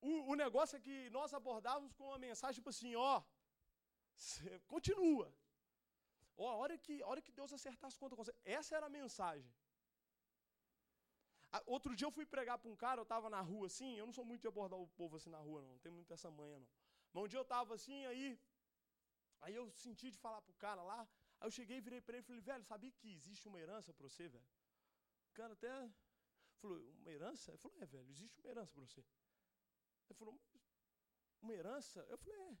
O, 0.00 0.10
o 0.32 0.34
negócio 0.44 0.76
é 0.76 0.80
que 0.86 0.96
nós 1.10 1.34
abordávamos 1.40 1.92
com 1.96 2.04
uma 2.10 2.18
mensagem 2.26 2.58
tipo 2.60 2.70
assim, 2.74 2.94
ó, 2.94 3.14
continua. 4.74 5.28
Ó, 6.36 6.48
a 6.48 6.56
hora 6.60 6.74
que, 6.78 7.02
a 7.02 7.08
hora 7.08 7.20
que 7.20 7.32
Deus 7.32 7.52
acertar 7.52 7.88
as 7.88 7.96
contas 8.00 8.16
com 8.16 8.24
você. 8.24 8.34
Essa 8.44 8.76
era 8.76 8.86
a 8.86 8.96
mensagem. 9.00 9.52
Outro 11.66 11.96
dia 11.96 12.06
eu 12.06 12.12
fui 12.18 12.26
pregar 12.34 12.56
para 12.58 12.70
um 12.70 12.76
cara, 12.76 13.00
eu 13.00 13.08
estava 13.08 13.28
na 13.36 13.40
rua 13.40 13.66
assim, 13.66 13.90
eu 13.96 14.06
não 14.06 14.12
sou 14.12 14.24
muito 14.24 14.42
de 14.42 14.48
abordar 14.48 14.78
o 14.78 14.86
povo 15.00 15.16
assim 15.16 15.30
na 15.30 15.38
rua, 15.38 15.62
não, 15.62 15.70
não 15.70 15.78
tem 15.78 15.90
muito 15.90 16.12
essa 16.12 16.30
manha, 16.30 16.58
não. 16.58 16.68
Mas 17.12 17.24
um 17.24 17.28
dia 17.28 17.38
eu 17.38 17.48
estava 17.50 17.74
assim, 17.74 18.04
aí, 18.06 18.38
aí 19.40 19.54
eu 19.54 19.64
senti 19.70 20.10
de 20.10 20.18
falar 20.18 20.42
para 20.42 20.52
o 20.52 20.58
cara 20.66 20.82
lá, 20.82 21.00
aí 21.40 21.46
eu 21.46 21.50
cheguei, 21.50 21.80
virei 21.80 22.02
para 22.02 22.16
ele 22.16 22.24
e 22.24 22.26
falei, 22.26 22.42
velho, 22.42 22.64
sabia 22.64 22.92
que 22.92 23.14
existe 23.14 23.48
uma 23.48 23.58
herança 23.58 23.94
para 23.94 24.06
você, 24.06 24.28
velho? 24.28 24.46
O 25.30 25.32
cara 25.32 25.54
até 25.54 25.72
falou, 26.58 26.78
uma 27.00 27.10
herança? 27.10 27.50
Ele 27.50 27.58
falou, 27.58 27.76
é, 27.80 27.86
velho, 27.86 28.10
existe 28.10 28.38
uma 28.40 28.50
herança 28.50 28.72
para 28.72 28.84
você. 28.86 29.00
Ele 30.08 30.18
falou, 30.20 30.40
uma 31.42 31.54
herança? 31.58 32.00
Eu 32.08 32.18
falei, 32.18 32.36
é. 32.50 32.58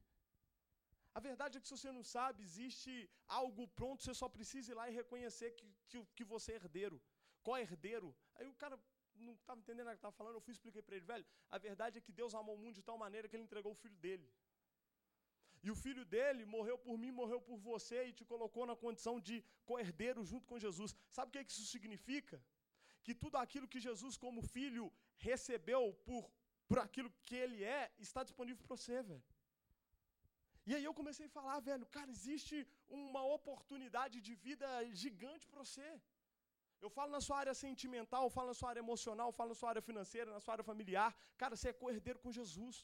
A 1.18 1.20
verdade 1.20 1.58
é 1.58 1.60
que 1.60 1.68
se 1.68 1.76
você 1.76 1.90
não 1.90 2.04
sabe, 2.16 2.42
existe 2.42 2.92
algo 3.26 3.66
pronto, 3.68 4.02
você 4.02 4.14
só 4.14 4.28
precisa 4.28 4.70
ir 4.72 4.74
lá 4.80 4.88
e 4.88 4.94
reconhecer 4.94 5.50
que, 5.52 5.66
que, 5.88 6.04
que 6.16 6.24
você 6.24 6.52
é 6.52 6.56
herdeiro. 6.56 7.00
Qual 7.42 7.56
é 7.56 7.62
herdeiro? 7.62 8.14
Aí 8.36 8.46
o 8.46 8.54
cara 8.54 8.78
não 9.14 9.34
estava 9.34 9.60
entendendo 9.60 9.88
o 9.88 9.90
que 9.90 9.96
estava 9.96 10.18
falando, 10.20 10.36
eu 10.36 10.40
fui 10.40 10.52
e 10.52 10.56
expliquei 10.58 10.82
para 10.82 10.96
ele, 10.96 11.04
velho, 11.04 11.26
a 11.50 11.58
verdade 11.58 11.98
é 11.98 12.00
que 12.00 12.12
Deus 12.12 12.34
amou 12.34 12.54
o 12.54 12.58
mundo 12.58 12.74
de 12.74 12.82
tal 12.82 12.96
maneira 12.96 13.28
que 13.28 13.34
ele 13.36 13.42
entregou 13.42 13.72
o 13.72 13.80
filho 13.84 13.96
dele. 13.96 14.28
E 15.62 15.70
o 15.70 15.74
filho 15.74 16.04
dele 16.04 16.44
morreu 16.44 16.78
por 16.78 16.96
mim, 16.96 17.10
morreu 17.10 17.40
por 17.40 17.58
você 17.58 18.04
e 18.08 18.12
te 18.12 18.24
colocou 18.24 18.64
na 18.64 18.76
condição 18.76 19.14
de 19.20 19.44
co-herdeiro 19.64 20.24
junto 20.24 20.46
com 20.46 20.58
Jesus. 20.66 20.94
Sabe 21.10 21.30
o 21.30 21.32
que, 21.32 21.38
é 21.38 21.44
que 21.44 21.50
isso 21.50 21.66
significa? 21.66 22.40
Que 23.08 23.14
tudo 23.24 23.36
aquilo 23.42 23.70
que 23.72 23.80
Jesus, 23.88 24.16
como 24.24 24.48
filho, 24.54 24.86
recebeu 25.28 25.82
por, 26.06 26.22
por 26.68 26.78
aquilo 26.84 27.10
que 27.26 27.36
ele 27.44 27.60
é, 27.78 27.82
está 28.06 28.22
disponível 28.28 28.62
para 28.62 28.76
você, 28.76 28.96
velho. 29.10 29.26
E 30.68 30.74
aí 30.76 30.84
eu 30.88 30.92
comecei 30.98 31.26
a 31.26 31.34
falar, 31.36 31.58
velho, 31.68 31.86
cara, 31.96 32.10
existe 32.16 32.56
uma 33.00 33.22
oportunidade 33.36 34.16
de 34.26 34.34
vida 34.46 34.68
gigante 35.02 35.46
para 35.50 35.62
você. 35.64 35.88
Eu 36.84 36.90
falo 36.96 37.10
na 37.16 37.20
sua 37.26 37.36
área 37.42 37.54
sentimental, 37.62 38.24
falo 38.36 38.48
na 38.52 38.58
sua 38.60 38.68
área 38.72 38.84
emocional, 38.86 39.28
falo 39.38 39.50
na 39.52 39.58
sua 39.60 39.70
área 39.72 39.84
financeira, 39.88 40.34
na 40.36 40.42
sua 40.44 40.54
área 40.56 40.66
familiar. 40.72 41.08
Cara, 41.42 41.56
você 41.56 41.68
é 41.70 41.78
co-herdeiro 41.80 42.20
com 42.24 42.36
Jesus. 42.40 42.76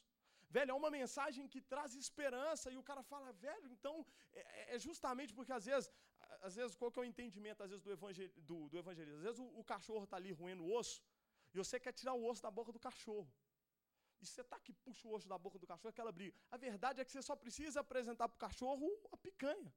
Velho, 0.57 0.71
é 0.73 0.81
uma 0.81 0.91
mensagem 1.01 1.45
que 1.53 1.61
traz 1.73 1.91
esperança 2.05 2.67
e 2.75 2.77
o 2.81 2.87
cara 2.89 3.03
fala, 3.13 3.33
velho, 3.47 3.69
então 3.77 3.95
é, 4.33 4.41
é, 4.41 4.75
é 4.75 4.79
justamente 4.87 5.33
porque 5.37 5.55
às 5.61 5.65
vezes, 5.71 5.87
às 6.49 6.55
vezes, 6.59 6.77
qual 6.81 6.91
que 6.93 6.99
é 7.01 7.03
o 7.03 7.11
entendimento 7.13 7.63
às 7.65 7.71
vezes 7.73 7.83
do, 7.87 7.93
evangel, 7.97 8.29
do, 8.49 8.59
do 8.73 8.79
evangelismo? 8.83 9.19
Às 9.21 9.27
vezes 9.29 9.41
o, 9.45 9.47
o 9.63 9.65
cachorro 9.73 10.05
está 10.05 10.17
ali 10.21 10.33
roendo 10.41 10.63
o 10.67 10.73
osso 10.81 10.99
e 11.53 11.59
você 11.63 11.79
quer 11.85 11.93
tirar 12.01 12.15
o 12.21 12.25
osso 12.31 12.43
da 12.47 12.53
boca 12.59 12.71
do 12.77 12.81
cachorro. 12.89 13.29
E 14.23 14.27
você 14.27 14.45
tá 14.53 14.59
que 14.67 14.73
puxa 14.85 15.09
o 15.09 15.13
osso 15.17 15.29
da 15.33 15.39
boca 15.47 15.59
do 15.63 15.67
cachorro, 15.73 15.93
aquela 15.95 16.13
briga. 16.19 16.37
A 16.57 16.59
verdade 16.69 17.01
é 17.01 17.05
que 17.07 17.13
você 17.15 17.23
só 17.31 17.35
precisa 17.45 17.81
apresentar 17.81 18.29
para 18.29 18.37
o 18.37 18.45
cachorro 18.47 18.89
a 19.15 19.17
picanha. 19.17 19.73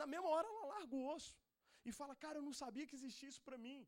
Na 0.00 0.06
mesma 0.12 0.28
hora 0.34 0.46
ela 0.52 0.66
larga 0.74 0.94
o 1.00 1.06
osso 1.14 1.34
e 1.88 1.92
fala: 2.00 2.14
Cara, 2.24 2.38
eu 2.40 2.46
não 2.48 2.54
sabia 2.62 2.86
que 2.90 2.96
existia 3.00 3.30
isso 3.32 3.42
para 3.48 3.58
mim. 3.66 3.80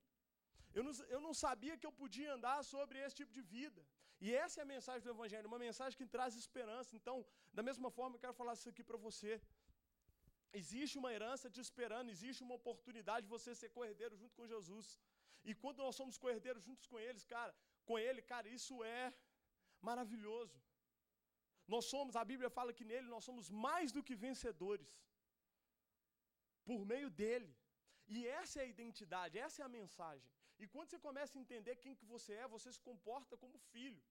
Eu 0.78 0.82
não, 0.86 0.92
eu 1.16 1.20
não 1.26 1.34
sabia 1.44 1.76
que 1.80 1.86
eu 1.90 1.94
podia 2.02 2.32
andar 2.36 2.58
sobre 2.72 2.98
esse 3.04 3.16
tipo 3.20 3.34
de 3.38 3.42
vida. 3.56 3.82
E 4.24 4.28
essa 4.44 4.56
é 4.60 4.62
a 4.64 4.72
mensagem 4.74 5.02
do 5.06 5.12
Evangelho, 5.14 5.50
uma 5.52 5.62
mensagem 5.66 5.96
que 6.00 6.06
traz 6.14 6.32
esperança. 6.42 6.90
Então, 6.98 7.16
da 7.58 7.62
mesma 7.68 7.88
forma, 7.96 8.14
eu 8.14 8.22
quero 8.24 8.36
falar 8.40 8.54
isso 8.58 8.68
aqui 8.72 8.84
para 8.90 8.98
você. 9.06 9.32
Existe 10.60 10.94
uma 11.00 11.10
herança 11.14 11.50
te 11.54 11.60
esperando, 11.66 12.12
existe 12.14 12.40
uma 12.46 12.56
oportunidade 12.60 13.22
de 13.26 13.32
você 13.36 13.50
ser 13.60 13.70
cordeiro 13.78 14.14
junto 14.20 14.34
com 14.38 14.50
Jesus. 14.54 14.86
E 15.48 15.54
quando 15.62 15.78
nós 15.84 15.96
somos 16.00 16.16
cordeiros 16.24 16.62
juntos 16.68 16.86
com 16.90 16.98
eles, 17.06 17.24
cara, 17.34 17.52
com 17.88 17.98
ele, 18.06 18.22
cara, 18.32 18.48
isso 18.58 18.76
é 18.98 19.02
maravilhoso. 19.88 20.56
Nós 21.74 21.84
somos, 21.92 22.16
a 22.22 22.24
Bíblia 22.32 22.50
fala 22.58 22.76
que 22.78 22.86
nele 22.92 23.08
nós 23.14 23.24
somos 23.28 23.48
mais 23.66 23.90
do 23.96 24.02
que 24.06 24.14
vencedores. 24.26 24.92
Por 26.68 26.80
meio 26.92 27.10
dele. 27.20 27.52
E 28.06 28.26
essa 28.26 28.60
é 28.60 28.62
a 28.64 28.66
identidade, 28.66 29.38
essa 29.38 29.62
é 29.62 29.64
a 29.64 29.68
mensagem. 29.68 30.28
E 30.58 30.66
quando 30.66 30.90
você 30.90 30.98
começa 30.98 31.38
a 31.38 31.40
entender 31.40 31.76
quem 31.76 31.94
que 31.94 32.04
você 32.04 32.34
é, 32.34 32.46
você 32.46 32.72
se 32.72 32.80
comporta 32.80 33.36
como 33.36 33.58
filho. 33.72 34.02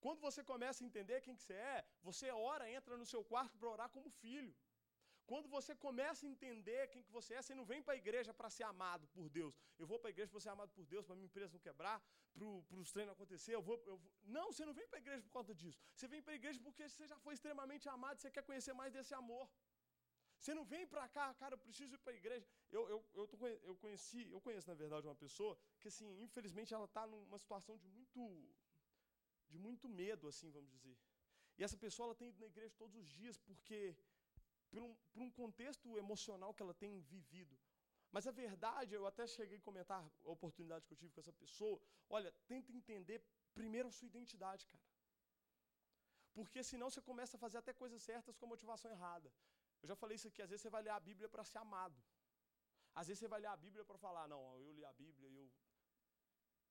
Quando 0.00 0.20
você 0.20 0.44
começa 0.44 0.84
a 0.84 0.86
entender 0.86 1.20
quem 1.22 1.34
que 1.34 1.42
você 1.42 1.54
é, 1.54 1.84
você 2.02 2.30
ora, 2.30 2.70
entra 2.70 2.96
no 2.96 3.06
seu 3.06 3.24
quarto 3.24 3.56
para 3.58 3.68
orar 3.68 3.88
como 3.90 4.10
filho. 4.10 4.54
Quando 5.30 5.48
você 5.48 5.74
começa 5.74 6.24
a 6.24 6.28
entender 6.28 6.86
quem 6.92 7.02
que 7.02 7.10
você 7.10 7.34
é, 7.34 7.42
você 7.42 7.54
não 7.60 7.64
vem 7.64 7.82
para 7.82 7.94
a 7.94 7.96
igreja 7.96 8.32
para 8.32 8.48
ser 8.48 8.62
amado 8.62 9.08
por 9.08 9.28
Deus. 9.28 9.54
Eu 9.76 9.86
vou 9.90 9.98
para 9.98 10.08
a 10.10 10.14
igreja 10.14 10.30
para 10.30 10.40
ser 10.40 10.50
amado 10.50 10.70
por 10.76 10.86
Deus, 10.86 11.04
para 11.04 11.16
minha 11.16 11.26
empresa 11.26 11.52
não 11.52 11.62
quebrar, 11.68 11.98
para 12.68 12.78
os 12.82 12.92
treinos 12.92 13.12
acontecer. 13.12 13.52
Eu 13.56 13.62
vou, 13.68 13.76
eu 13.92 13.96
vou. 13.96 14.12
Não, 14.22 14.46
você 14.52 14.64
não 14.64 14.72
vem 14.72 14.86
para 14.86 14.98
a 14.98 15.02
igreja 15.04 15.22
por 15.24 15.32
conta 15.38 15.52
disso. 15.52 15.80
Você 15.96 16.06
vem 16.06 16.22
para 16.22 16.34
a 16.34 16.36
igreja 16.40 16.60
porque 16.66 16.88
você 16.88 17.08
já 17.12 17.18
foi 17.18 17.34
extremamente 17.34 17.88
amado, 17.88 18.20
você 18.20 18.30
quer 18.30 18.44
conhecer 18.50 18.72
mais 18.72 18.92
desse 18.92 19.14
amor. 19.14 19.50
Você 20.46 20.54
não 20.54 20.64
vem 20.64 20.86
para 20.86 21.04
cá, 21.08 21.24
cara, 21.34 21.54
eu 21.54 21.58
preciso 21.58 21.92
ir 21.96 21.98
para 21.98 22.12
a 22.12 22.16
igreja. 22.16 22.46
Eu, 22.70 22.82
eu, 22.88 22.98
eu, 23.14 23.26
tô, 23.26 23.36
eu 23.70 23.74
conheci, 23.84 24.20
eu 24.30 24.40
conheço, 24.40 24.68
na 24.68 24.76
verdade, 24.82 25.04
uma 25.08 25.20
pessoa 25.22 25.58
que, 25.80 25.88
assim, 25.88 26.08
infelizmente, 26.22 26.72
ela 26.72 26.84
está 26.84 27.04
numa 27.04 27.38
situação 27.44 27.76
de 27.76 27.88
muito, 27.88 28.20
de 29.48 29.58
muito 29.58 29.88
medo, 29.88 30.28
assim, 30.28 30.48
vamos 30.52 30.70
dizer. 30.70 30.96
E 31.58 31.64
essa 31.64 31.76
pessoa, 31.76 32.06
ela 32.06 32.14
tem 32.14 32.28
ido 32.28 32.38
na 32.38 32.46
igreja 32.46 32.72
todos 32.82 32.94
os 32.94 33.08
dias 33.08 33.36
porque, 33.36 33.96
por 34.70 34.80
um, 34.84 34.94
por 35.12 35.20
um 35.20 35.30
contexto 35.40 35.98
emocional 35.98 36.54
que 36.54 36.62
ela 36.62 36.74
tem 36.74 37.00
vivido. 37.00 37.58
Mas 38.12 38.28
a 38.28 38.30
verdade, 38.30 38.94
eu 38.94 39.04
até 39.04 39.26
cheguei 39.26 39.58
a 39.58 39.66
comentar 39.68 40.00
a 40.00 40.30
oportunidade 40.30 40.86
que 40.86 40.92
eu 40.92 41.00
tive 41.02 41.12
com 41.12 41.22
essa 41.24 41.32
pessoa. 41.32 41.80
Olha, 42.08 42.30
tenta 42.46 42.70
entender 42.70 43.20
primeiro 43.52 43.88
a 43.88 43.90
sua 43.98 44.06
identidade, 44.06 44.64
cara. 44.68 44.84
Porque 46.32 46.62
senão 46.62 46.88
você 46.88 47.02
começa 47.02 47.36
a 47.36 47.40
fazer 47.40 47.58
até 47.58 47.72
coisas 47.72 48.00
certas 48.00 48.36
com 48.36 48.46
a 48.46 48.50
motivação 48.54 48.92
errada. 48.92 49.28
Eu 49.82 49.88
já 49.90 49.96
falei 50.02 50.16
isso 50.18 50.28
aqui, 50.30 50.42
às 50.42 50.50
vezes 50.50 50.62
você 50.62 50.70
vai 50.76 50.82
ler 50.86 50.94
a 50.98 51.00
Bíblia 51.08 51.28
para 51.34 51.44
ser 51.44 51.58
amado. 51.66 51.98
Às 52.98 53.06
vezes 53.08 53.20
você 53.20 53.28
vai 53.34 53.40
ler 53.44 53.52
a 53.54 53.58
Bíblia 53.64 53.84
para 53.88 53.98
falar, 54.04 54.26
não, 54.32 54.42
eu 54.64 54.72
li 54.76 54.84
a 54.84 54.92
Bíblia 55.02 55.28
eu. 55.40 55.48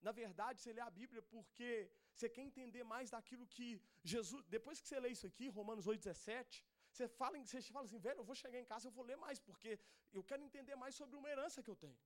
Na 0.08 0.12
verdade, 0.22 0.58
você 0.62 0.72
lê 0.78 0.82
a 0.82 0.92
Bíblia 1.00 1.22
porque 1.34 1.70
você 2.14 2.28
quer 2.36 2.44
entender 2.50 2.84
mais 2.94 3.10
daquilo 3.16 3.46
que 3.56 3.68
Jesus. 4.04 4.44
Depois 4.56 4.80
que 4.82 4.88
você 4.88 5.00
lê 5.04 5.10
isso 5.16 5.28
aqui, 5.30 5.48
Romanos 5.60 5.86
8,17, 5.88 6.64
você 6.92 7.08
fala, 7.20 7.38
você 7.44 7.62
fala 7.76 7.86
assim, 7.88 8.02
velho, 8.08 8.20
eu 8.22 8.28
vou 8.32 8.38
chegar 8.44 8.60
em 8.60 8.68
casa, 8.72 8.88
eu 8.88 8.96
vou 8.98 9.06
ler 9.10 9.18
mais, 9.26 9.40
porque 9.48 9.72
eu 10.18 10.24
quero 10.30 10.44
entender 10.48 10.76
mais 10.84 10.96
sobre 11.00 11.16
uma 11.22 11.30
herança 11.34 11.64
que 11.64 11.72
eu 11.74 11.80
tenho. 11.86 11.98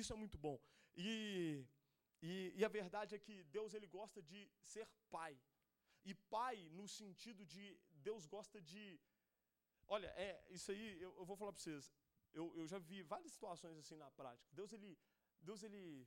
Isso 0.00 0.12
é 0.12 0.16
muito 0.16 0.38
bom. 0.46 0.56
E, 0.96 1.64
e, 2.22 2.52
e 2.58 2.64
a 2.64 2.68
verdade 2.68 3.14
é 3.14 3.18
que 3.18 3.34
Deus 3.56 3.74
ele 3.74 3.88
gosta 3.98 4.22
de 4.30 4.40
ser 4.72 4.86
pai. 5.10 5.34
E 6.04 6.14
pai 6.36 6.56
no 6.78 6.86
sentido 6.88 7.44
de 7.44 7.64
Deus 8.08 8.26
gosta 8.26 8.60
de 8.60 8.82
Olha, 9.88 10.08
é, 10.16 10.44
isso 10.50 10.70
aí 10.70 11.00
eu, 11.00 11.14
eu 11.16 11.24
vou 11.24 11.36
falar 11.36 11.52
para 11.52 11.62
vocês. 11.62 11.92
Eu, 12.32 12.52
eu 12.56 12.66
já 12.66 12.78
vi 12.78 13.02
várias 13.02 13.32
situações 13.32 13.76
assim 13.78 13.96
na 13.96 14.10
prática. 14.10 14.48
Deus, 14.52 14.72
ele, 14.72 14.98
Deus, 15.40 15.62
ele, 15.62 16.06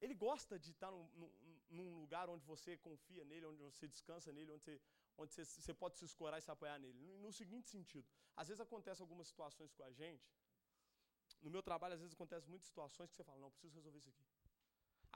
ele 0.00 0.14
gosta 0.14 0.58
de 0.58 0.70
estar 0.72 0.90
num, 0.90 1.30
num, 1.70 2.00
lugar 2.00 2.28
onde 2.28 2.44
você 2.44 2.76
confia 2.76 3.24
nele, 3.24 3.46
onde 3.46 3.62
você 3.62 3.86
descansa 3.86 4.32
nele, 4.32 4.52
onde 4.52 4.64
você, 4.64 4.80
onde 5.16 5.32
você, 5.32 5.44
você 5.44 5.72
pode 5.72 5.96
se 5.96 6.04
escorar 6.04 6.38
e 6.38 6.42
se 6.42 6.50
apoiar 6.50 6.78
nele. 6.78 6.98
No, 6.98 7.18
no 7.18 7.32
seguinte 7.32 7.70
sentido, 7.70 8.06
às 8.36 8.48
vezes 8.48 8.60
acontecem 8.60 9.02
algumas 9.02 9.28
situações 9.28 9.72
com 9.72 9.84
a 9.84 9.92
gente. 9.92 10.28
No 11.40 11.50
meu 11.50 11.62
trabalho, 11.62 11.94
às 11.94 12.00
vezes 12.00 12.14
acontecem 12.14 12.50
muitas 12.50 12.66
situações 12.68 13.10
que 13.10 13.16
você 13.16 13.24
fala, 13.24 13.38
não, 13.38 13.50
preciso 13.50 13.74
resolver 13.74 13.98
isso 13.98 14.10
aqui. 14.10 14.26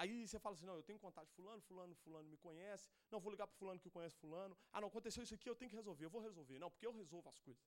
Aí 0.00 0.12
você 0.26 0.38
fala 0.44 0.54
assim, 0.56 0.68
não, 0.70 0.76
eu 0.80 0.84
tenho 0.88 0.98
contato 0.98 1.26
de 1.30 1.34
fulano, 1.38 1.60
fulano, 1.68 1.94
fulano 2.04 2.26
me 2.34 2.38
conhece. 2.46 2.84
Não, 3.10 3.20
vou 3.24 3.30
ligar 3.34 3.46
para 3.46 3.56
fulano 3.62 3.78
que 3.84 3.90
conhece 3.96 4.16
fulano. 4.24 4.54
Ah, 4.72 4.80
não, 4.80 4.88
aconteceu 4.92 5.22
isso 5.22 5.34
aqui, 5.38 5.48
eu 5.52 5.56
tenho 5.60 5.70
que 5.72 5.76
resolver, 5.82 6.04
eu 6.06 6.12
vou 6.16 6.22
resolver. 6.28 6.58
Não, 6.62 6.70
porque 6.70 6.86
eu 6.86 6.94
resolvo 7.00 7.28
as 7.32 7.38
coisas. 7.38 7.62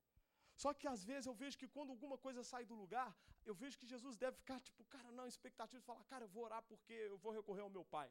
Só 0.64 0.74
que 0.80 0.88
às 0.94 1.04
vezes 1.10 1.28
eu 1.28 1.36
vejo 1.42 1.58
que 1.62 1.68
quando 1.76 1.92
alguma 1.96 2.18
coisa 2.26 2.42
sai 2.52 2.64
do 2.72 2.76
lugar, 2.84 3.10
eu 3.50 3.56
vejo 3.62 3.78
que 3.82 3.88
Jesus 3.94 4.18
deve 4.24 4.36
ficar 4.42 4.60
tipo, 4.68 4.84
cara, 4.86 5.12
não, 5.12 5.28
expectativa 5.28 5.80
de 5.80 5.86
falar, 5.86 6.04
cara, 6.06 6.26
eu 6.26 6.32
vou 6.36 6.44
orar 6.44 6.64
porque 6.64 6.94
eu 7.14 7.18
vou 7.18 7.32
recorrer 7.40 7.62
ao 7.62 7.70
meu 7.78 7.86
pai. 7.86 8.10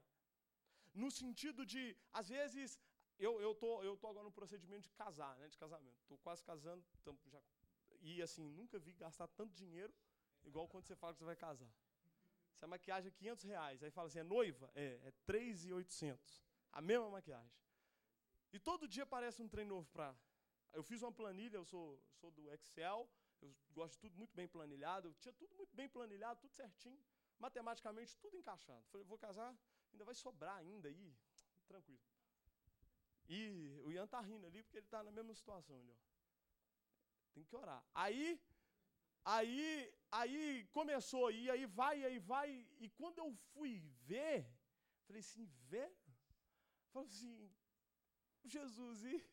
No 1.03 1.11
sentido 1.11 1.67
de, 1.73 1.83
às 2.13 2.29
vezes, 2.29 2.79
eu, 3.19 3.41
eu, 3.41 3.55
tô, 3.55 3.83
eu 3.83 3.97
tô 3.97 4.07
agora 4.07 4.25
no 4.25 4.33
procedimento 4.41 4.85
de 4.89 4.93
casar, 5.03 5.37
né, 5.39 5.49
de 5.49 5.59
casamento. 5.59 6.01
Tô 6.07 6.17
quase 6.19 6.45
casando, 6.45 6.85
já, 7.27 7.43
e 8.01 8.21
assim, 8.23 8.49
nunca 8.51 8.79
vi 8.79 8.93
gastar 8.93 9.27
tanto 9.29 9.53
dinheiro 9.55 9.93
igual 10.45 10.69
quando 10.69 10.87
você 10.87 10.95
fala 10.95 11.13
que 11.13 11.21
você 11.21 11.25
vai 11.25 11.37
casar. 11.37 11.73
Essa 12.63 12.69
maquiagem 12.69 13.09
é 13.09 13.11
500 13.11 13.43
reais. 13.43 13.83
Aí 13.83 13.91
fala 13.91 14.07
assim, 14.07 14.21
é 14.21 14.23
noiva? 14.23 14.71
É, 14.77 15.01
é 15.03 15.11
3,800. 15.27 16.45
A 16.71 16.81
mesma 16.81 17.11
maquiagem. 17.11 17.53
E 18.53 18.59
todo 18.61 18.87
dia 18.87 19.03
aparece 19.03 19.43
um 19.43 19.49
trem 19.49 19.67
novo 19.67 19.91
para. 19.91 20.15
Eu 20.73 20.85
fiz 20.85 21.03
uma 21.03 21.11
planilha, 21.11 21.57
eu 21.57 21.65
sou, 21.65 22.01
sou 22.21 22.31
do 22.31 22.49
Excel, 22.53 23.11
eu 23.41 23.53
gosto 23.73 23.95
de 23.95 23.99
tudo 23.99 24.17
muito 24.17 24.33
bem 24.33 24.47
planilhado, 24.47 25.09
eu 25.09 25.15
tinha 25.15 25.33
tudo 25.33 25.53
muito 25.57 25.75
bem 25.75 25.89
planilhado, 25.89 26.39
tudo 26.39 26.55
certinho, 26.55 27.05
matematicamente 27.37 28.17
tudo 28.19 28.37
encaixado. 28.37 28.87
Falei, 28.93 29.05
vou 29.05 29.19
casar, 29.19 29.53
ainda 29.93 30.05
vai 30.05 30.15
sobrar 30.15 30.59
ainda 30.59 30.87
aí, 30.89 31.13
tranquilo. 31.67 32.01
E 33.29 33.81
o 33.85 33.91
Ian 33.91 34.07
tá 34.07 34.21
rindo 34.21 34.47
ali 34.47 34.63
porque 34.63 34.79
ele 34.79 34.87
está 34.87 35.03
na 35.03 35.11
mesma 35.11 35.35
situação 35.35 35.81
ali, 35.81 35.91
ó. 35.91 35.99
Tem 37.35 37.45
que 37.45 37.57
orar. 37.57 37.85
Aí, 37.93 38.41
aí, 39.25 39.93
aí 40.11 40.65
começou, 40.73 41.31
e 41.31 41.51
aí 41.51 41.67
vai, 41.67 42.05
aí 42.05 42.19
vai, 42.19 42.67
e 42.79 42.89
quando 42.91 43.19
eu 43.19 43.33
fui 43.53 43.79
ver, 44.07 44.47
falei 45.07 45.21
assim, 45.21 45.47
velho, 45.69 45.97
falei 46.93 47.09
assim, 47.09 47.51
Jesus, 48.45 49.05
e, 49.05 49.25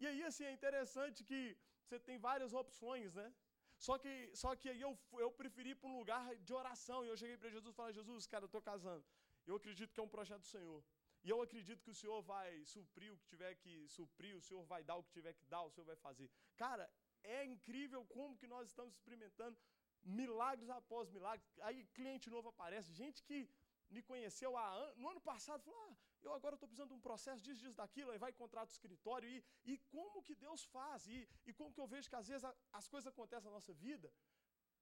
e 0.00 0.06
aí 0.06 0.22
assim, 0.24 0.44
é 0.44 0.52
interessante 0.52 1.24
que 1.24 1.56
você 1.84 1.98
tem 1.98 2.18
várias 2.18 2.52
opções, 2.52 3.14
né? 3.14 3.32
Só 3.78 3.96
que, 3.96 4.12
só 4.34 4.56
que 4.56 4.68
aí 4.68 4.80
eu, 4.80 4.98
eu 5.12 5.30
preferi 5.30 5.70
ir 5.70 5.76
para 5.76 5.88
um 5.88 5.98
lugar 5.98 6.34
de 6.36 6.52
oração, 6.52 7.04
e 7.04 7.08
eu 7.08 7.16
cheguei 7.16 7.36
para 7.36 7.50
Jesus 7.50 7.72
e 7.72 7.76
falei, 7.76 7.94
Jesus, 7.94 8.26
cara, 8.26 8.44
eu 8.44 8.46
estou 8.46 8.60
casando, 8.60 9.04
eu 9.46 9.56
acredito 9.56 9.92
que 9.94 10.00
é 10.00 10.02
um 10.02 10.08
projeto 10.16 10.40
do 10.40 10.46
Senhor, 10.46 10.84
e 11.24 11.30
eu 11.30 11.40
acredito 11.40 11.82
que 11.82 11.90
o 11.90 11.94
Senhor 11.94 12.20
vai 12.22 12.64
suprir 12.64 13.12
o 13.12 13.18
que 13.18 13.26
tiver 13.26 13.54
que 13.56 13.88
suprir, 13.88 14.36
o 14.36 14.40
Senhor 14.40 14.64
vai 14.64 14.82
dar 14.82 14.96
o 14.96 15.04
que 15.04 15.12
tiver 15.12 15.32
que 15.32 15.44
dar, 15.46 15.62
o 15.62 15.70
Senhor 15.70 15.84
vai 15.84 15.96
fazer. 15.96 16.30
Cara, 16.56 16.90
é 17.22 17.44
incrível 17.44 18.04
como 18.06 18.36
que 18.36 18.46
nós 18.46 18.68
estamos 18.68 18.94
experimentando 18.94 19.56
milagres 20.02 20.70
após 20.70 21.10
milagres. 21.10 21.46
Aí 21.60 21.84
cliente 21.98 22.30
novo 22.30 22.48
aparece, 22.48 22.92
gente 22.92 23.22
que 23.22 23.48
me 23.90 24.02
conheceu 24.02 24.56
há 24.56 24.68
an... 24.74 24.94
no 24.96 25.08
ano 25.10 25.20
passado, 25.20 25.62
falou: 25.62 25.80
ah, 25.88 25.96
eu 26.22 26.32
agora 26.34 26.54
estou 26.54 26.68
precisando 26.68 26.90
de 26.90 26.94
um 26.94 27.00
processo 27.00 27.42
disso, 27.42 27.60
disso, 27.60 27.76
daquilo, 27.76 28.10
aí 28.10 28.18
vai 28.18 28.32
contrato 28.32 28.70
escritório, 28.70 29.28
e, 29.28 29.42
e 29.64 29.78
como 29.94 30.22
que 30.22 30.34
Deus 30.34 30.64
faz, 30.64 31.06
e, 31.06 31.28
e 31.46 31.52
como 31.52 31.72
que 31.72 31.80
eu 31.80 31.86
vejo 31.86 32.08
que 32.08 32.16
às 32.16 32.28
vezes 32.28 32.44
a, 32.44 32.54
as 32.72 32.88
coisas 32.88 33.06
acontecem 33.06 33.46
na 33.46 33.54
nossa 33.54 33.72
vida. 33.72 34.12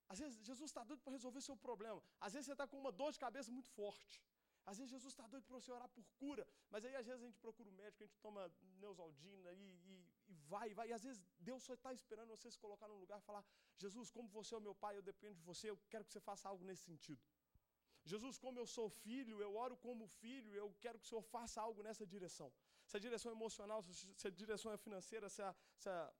Às 0.08 0.18
vezes 0.20 0.44
Jesus 0.44 0.70
está 0.70 0.84
doido 0.84 1.02
para 1.02 1.12
resolver 1.12 1.40
seu 1.40 1.56
problema. 1.56 2.00
Às 2.20 2.32
vezes 2.34 2.46
você 2.46 2.52
está 2.52 2.66
com 2.66 2.78
uma 2.78 2.92
dor 2.92 3.10
de 3.12 3.18
cabeça 3.18 3.50
muito 3.50 3.70
forte. 3.70 4.22
Às 4.64 4.78
vezes 4.78 4.90
Jesus 4.90 5.12
está 5.12 5.26
doido 5.26 5.44
para 5.44 5.56
você 5.60 5.70
orar 5.70 5.88
por 5.88 6.04
cura, 6.20 6.46
mas 6.70 6.84
aí 6.84 6.94
às 6.96 7.06
vezes 7.06 7.22
a 7.22 7.26
gente 7.26 7.38
procura 7.38 7.68
o 7.68 7.72
um 7.72 7.76
médico, 7.76 8.02
a 8.02 8.06
gente 8.06 8.18
toma 8.18 8.52
neusaldina 8.80 9.52
e, 9.52 9.80
e, 9.92 10.06
e 10.28 10.34
vai, 10.52 10.68
vai. 10.78 10.88
E 10.88 10.92
às 10.92 11.04
vezes 11.06 11.20
Deus 11.38 11.62
só 11.62 11.74
está 11.74 11.92
esperando 11.92 12.28
você 12.36 12.50
se 12.50 12.58
colocar 12.64 12.88
num 12.88 13.00
lugar 13.04 13.18
e 13.18 13.26
falar: 13.30 13.44
Jesus, 13.76 14.10
como 14.10 14.28
você 14.28 14.54
é 14.54 14.58
o 14.58 14.66
meu 14.68 14.74
pai, 14.74 14.96
eu 14.96 15.02
dependo 15.02 15.34
de 15.34 15.42
você, 15.50 15.70
eu 15.70 15.78
quero 15.90 16.04
que 16.04 16.12
você 16.12 16.20
faça 16.20 16.48
algo 16.48 16.64
nesse 16.64 16.84
sentido. 16.90 17.22
Jesus, 18.12 18.38
como 18.38 18.58
eu 18.62 18.66
sou 18.66 18.88
filho, 18.88 19.36
eu 19.46 19.52
oro 19.56 19.76
como 19.76 20.06
filho, 20.06 20.54
eu 20.54 20.68
quero 20.80 20.98
que 20.98 21.06
o 21.06 21.08
Senhor 21.08 21.22
faça 21.22 21.60
algo 21.60 21.82
nessa 21.82 22.06
direção. 22.06 22.52
Se 22.86 22.96
a 22.96 23.00
direção 23.00 23.32
é 23.32 23.34
emocional, 23.34 23.82
se 23.82 24.26
a 24.28 24.30
direção 24.30 24.72
é 24.72 24.76
financeira, 24.76 25.28
se 25.28 25.42
a, 25.42 25.50
se 25.76 25.88
a, 25.88 26.12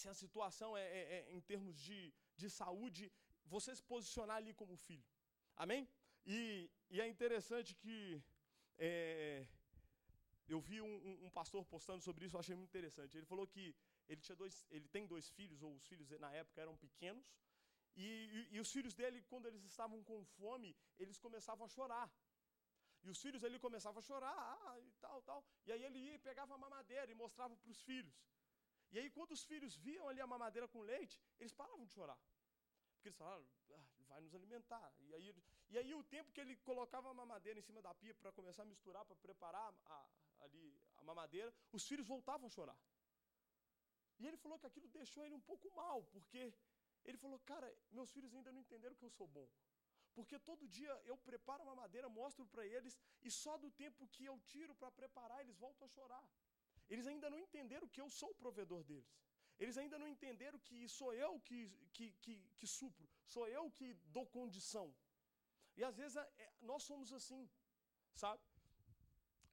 se 0.00 0.08
a 0.08 0.14
situação 0.14 0.76
é, 0.76 0.84
é, 1.00 1.02
é 1.14 1.32
em 1.32 1.40
termos 1.40 1.76
de, 1.76 2.14
de 2.36 2.48
saúde, 2.48 3.10
você 3.44 3.74
se 3.74 3.82
posicionar 3.82 4.36
ali 4.36 4.54
como 4.54 4.76
filho. 4.76 5.04
Amém? 5.56 5.88
E, 6.24 6.70
e 6.88 7.00
é 7.00 7.08
interessante 7.08 7.74
que 7.74 8.22
é, 8.78 9.46
eu 10.52 10.60
vi 10.60 10.80
um, 10.80 11.24
um, 11.26 11.30
pastor 11.30 11.64
postando 11.64 12.02
sobre 12.02 12.26
isso, 12.26 12.36
eu 12.36 12.40
achei 12.40 12.54
muito 12.54 12.70
interessante. 12.70 13.16
Ele 13.16 13.26
falou 13.26 13.46
que 13.46 13.74
ele, 14.08 14.20
tinha 14.20 14.36
dois, 14.36 14.66
ele 14.70 14.88
tem 14.88 15.06
dois 15.06 15.28
filhos, 15.30 15.62
ou 15.62 15.74
os 15.74 15.86
filhos 15.86 16.10
na 16.24 16.32
época 16.32 16.60
eram 16.60 16.76
pequenos, 16.76 17.26
e, 17.94 18.06
e, 18.06 18.56
e, 18.56 18.60
os 18.60 18.70
filhos 18.72 18.94
dele, 18.94 19.22
quando 19.30 19.46
eles 19.46 19.62
estavam 19.64 20.02
com 20.02 20.24
fome, 20.24 20.74
eles 20.98 21.18
começavam 21.18 21.66
a 21.66 21.68
chorar. 21.68 22.10
E 23.02 23.10
os 23.10 23.20
filhos 23.20 23.42
dele 23.42 23.58
começavam 23.58 23.98
a 23.98 24.02
chorar, 24.02 24.34
ah, 24.34 24.80
e 24.80 24.92
tal, 24.92 25.20
tal. 25.22 25.44
E 25.66 25.72
aí 25.72 25.82
ele 25.84 25.98
ia 25.98 26.14
e 26.14 26.18
pegava 26.18 26.54
a 26.54 26.58
mamadeira 26.58 27.10
e 27.10 27.14
mostrava 27.14 27.54
para 27.56 27.70
os 27.70 27.82
filhos. 27.82 28.14
E 28.92 28.98
aí, 28.98 29.10
quando 29.10 29.32
os 29.32 29.42
filhos 29.44 29.74
viam 29.76 30.08
ali 30.08 30.20
a 30.20 30.26
mamadeira 30.26 30.68
com 30.68 30.80
leite, 30.80 31.20
eles 31.40 31.52
paravam 31.52 31.84
de 31.84 31.92
chorar. 31.92 32.18
Porque 32.94 33.08
eles 33.08 33.16
falaram, 33.16 33.44
ah, 33.72 33.86
vai 34.08 34.20
nos 34.20 34.34
alimentar. 34.34 34.92
E 35.00 35.14
aí, 35.14 35.34
e 35.72 35.78
aí 35.80 35.92
o 35.94 36.04
tempo 36.14 36.32
que 36.34 36.40
ele 36.42 36.54
colocava 36.68 37.10
a 37.10 37.14
mamadeira 37.20 37.58
em 37.58 37.66
cima 37.68 37.80
da 37.86 37.92
pia 38.00 38.14
para 38.14 38.30
começar 38.38 38.62
a 38.62 38.70
misturar, 38.72 39.04
para 39.06 39.16
preparar 39.26 39.68
a, 39.86 39.98
ali 40.44 40.64
a 40.98 41.02
mamadeira, 41.10 41.50
os 41.72 41.86
filhos 41.90 42.06
voltavam 42.06 42.46
a 42.46 42.50
chorar. 42.56 42.78
E 44.18 44.26
ele 44.26 44.36
falou 44.36 44.58
que 44.58 44.66
aquilo 44.66 44.88
deixou 44.88 45.24
ele 45.24 45.34
um 45.34 45.44
pouco 45.50 45.74
mal, 45.74 46.02
porque 46.14 46.42
ele 47.06 47.16
falou, 47.16 47.38
cara, 47.40 47.68
meus 47.90 48.12
filhos 48.12 48.34
ainda 48.34 48.52
não 48.52 48.60
entenderam 48.60 48.94
que 48.94 49.06
eu 49.08 49.10
sou 49.10 49.26
bom. 49.26 49.48
Porque 50.14 50.38
todo 50.38 50.68
dia 50.68 50.92
eu 51.06 51.16
preparo 51.16 51.62
uma 51.62 51.74
madeira, 51.74 52.06
mostro 52.06 52.44
para 52.46 52.66
eles, 52.66 53.00
e 53.22 53.30
só 53.30 53.56
do 53.56 53.70
tempo 53.70 54.06
que 54.08 54.26
eu 54.26 54.38
tiro 54.40 54.74
para 54.74 54.90
preparar, 54.90 55.40
eles 55.40 55.56
voltam 55.56 55.86
a 55.86 55.88
chorar. 55.88 56.24
Eles 56.90 57.06
ainda 57.06 57.30
não 57.30 57.38
entenderam 57.38 57.88
que 57.88 58.02
eu 58.02 58.10
sou 58.10 58.30
o 58.32 58.34
provedor 58.34 58.84
deles. 58.84 59.10
Eles 59.58 59.78
ainda 59.78 59.98
não 59.98 60.06
entenderam 60.06 60.58
que 60.58 60.86
sou 60.88 61.14
eu 61.14 61.40
que, 61.40 61.70
que, 61.94 62.12
que, 62.20 62.34
que 62.58 62.66
supro, 62.66 63.08
sou 63.24 63.48
eu 63.48 63.70
que 63.70 63.94
dou 64.16 64.26
condição. 64.26 64.94
E 65.76 65.84
às 65.84 65.96
vezes 65.96 66.16
é, 66.16 66.52
nós 66.60 66.82
somos 66.82 67.12
assim, 67.12 67.48
sabe? 68.14 68.42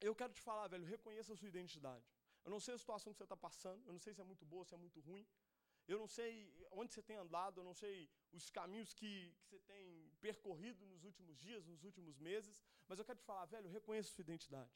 Eu 0.01 0.15
quero 0.15 0.34
te 0.34 0.41
falar, 0.41 0.67
velho, 0.67 0.86
reconheça 0.86 1.34
a 1.34 1.36
sua 1.36 1.47
identidade. 1.47 2.05
Eu 2.45 2.51
não 2.51 2.60
sei 2.60 2.73
a 2.75 2.77
situação 2.77 3.12
que 3.13 3.17
você 3.17 3.23
está 3.23 3.38
passando, 3.38 3.86
eu 3.86 3.93
não 3.93 3.99
sei 3.99 4.13
se 4.13 4.21
é 4.21 4.23
muito 4.23 4.45
boa, 4.45 4.65
se 4.65 4.73
é 4.73 4.77
muito 4.77 4.99
ruim. 5.01 5.25
Eu 5.88 5.97
não 5.97 6.08
sei 6.08 6.32
onde 6.71 6.93
você 6.93 7.01
tem 7.01 7.17
andado, 7.17 7.60
eu 7.60 7.63
não 7.63 7.73
sei 7.73 8.10
os 8.32 8.49
caminhos 8.49 8.93
que, 8.93 9.12
que 9.39 9.47
você 9.47 9.60
tem 9.71 10.12
percorrido 10.21 10.86
nos 10.86 11.03
últimos 11.03 11.38
dias, 11.39 11.65
nos 11.65 11.84
últimos 11.84 12.19
meses, 12.19 12.63
mas 12.88 12.99
eu 12.99 13.05
quero 13.05 13.17
te 13.17 13.25
falar, 13.25 13.45
velho, 13.45 13.69
reconheça 13.69 14.10
a 14.10 14.13
sua 14.13 14.21
identidade. 14.21 14.71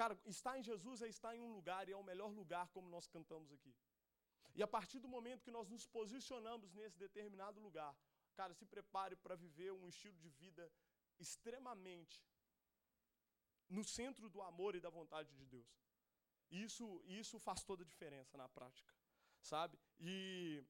Cara, 0.00 0.18
estar 0.26 0.58
em 0.58 0.62
Jesus 0.62 1.02
é 1.02 1.08
estar 1.08 1.36
em 1.36 1.40
um 1.40 1.52
lugar 1.52 1.88
e 1.88 1.92
é 1.92 1.96
o 1.96 2.02
melhor 2.02 2.32
lugar, 2.32 2.68
como 2.68 2.88
nós 2.88 3.06
cantamos 3.06 3.52
aqui. 3.52 3.72
E 4.54 4.62
a 4.62 4.66
partir 4.66 4.98
do 4.98 5.08
momento 5.08 5.44
que 5.44 5.50
nós 5.50 5.68
nos 5.68 5.86
posicionamos 5.86 6.72
nesse 6.74 6.98
determinado 6.98 7.60
lugar, 7.60 7.94
cara, 8.40 8.54
se 8.54 8.66
prepare 8.74 9.14
para 9.16 9.34
viver 9.44 9.70
um 9.72 9.86
estilo 9.92 10.18
de 10.24 10.30
vida 10.42 10.64
extremamente 11.24 12.18
no 13.76 13.84
centro 13.84 14.30
do 14.34 14.40
amor 14.50 14.74
e 14.74 14.80
da 14.86 14.90
vontade 14.98 15.30
de 15.40 15.44
Deus. 15.54 15.70
Isso, 16.50 16.86
isso 17.20 17.38
faz 17.38 17.62
toda 17.62 17.82
a 17.82 17.90
diferença 17.92 18.38
na 18.42 18.48
prática, 18.48 18.92
sabe? 19.52 19.78
E, 19.98 20.64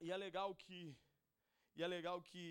e 0.00 0.10
é 0.14 0.16
legal 0.16 0.54
que 0.54 0.80
e 1.76 1.82
é 1.82 1.86
legal 1.86 2.18
que 2.22 2.44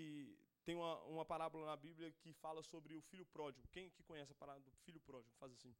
tem 0.64 0.74
uma, 0.74 0.94
uma 1.14 1.24
parábola 1.24 1.64
na 1.66 1.76
Bíblia 1.76 2.10
que 2.20 2.32
fala 2.32 2.62
sobre 2.62 2.96
o 2.96 3.02
filho 3.02 3.26
pródigo. 3.26 3.66
Quem 3.68 3.88
que 3.90 4.02
conhece 4.02 4.32
a 4.32 4.40
parábola 4.42 4.64
do 4.64 4.76
filho 4.84 5.00
pródigo? 5.00 5.34
Faz 5.36 5.52
assim. 5.52 5.74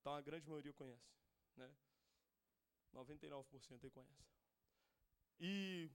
Então 0.00 0.14
a 0.14 0.20
grande 0.20 0.48
maioria 0.48 0.72
conhece, 0.72 1.10
né? 1.56 1.70
99% 2.94 3.84
aí 3.84 3.90
conhece. 3.90 4.24
E 5.40 5.90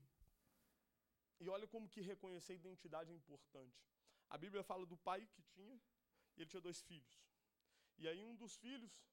e 1.40 1.48
olha 1.48 1.66
como 1.66 1.88
que 1.88 2.00
reconhecer 2.00 2.54
identidade 2.54 3.10
é 3.12 3.14
importante. 3.14 3.78
A 4.28 4.36
Bíblia 4.36 4.62
fala 4.62 4.84
do 4.84 4.96
pai 4.96 5.26
que 5.26 5.42
tinha, 5.42 5.80
e 6.36 6.40
ele 6.40 6.50
tinha 6.50 6.60
dois 6.60 6.80
filhos. 6.82 7.22
E 7.96 8.06
aí 8.08 8.22
um 8.22 8.34
dos 8.34 8.56
filhos, 8.56 9.04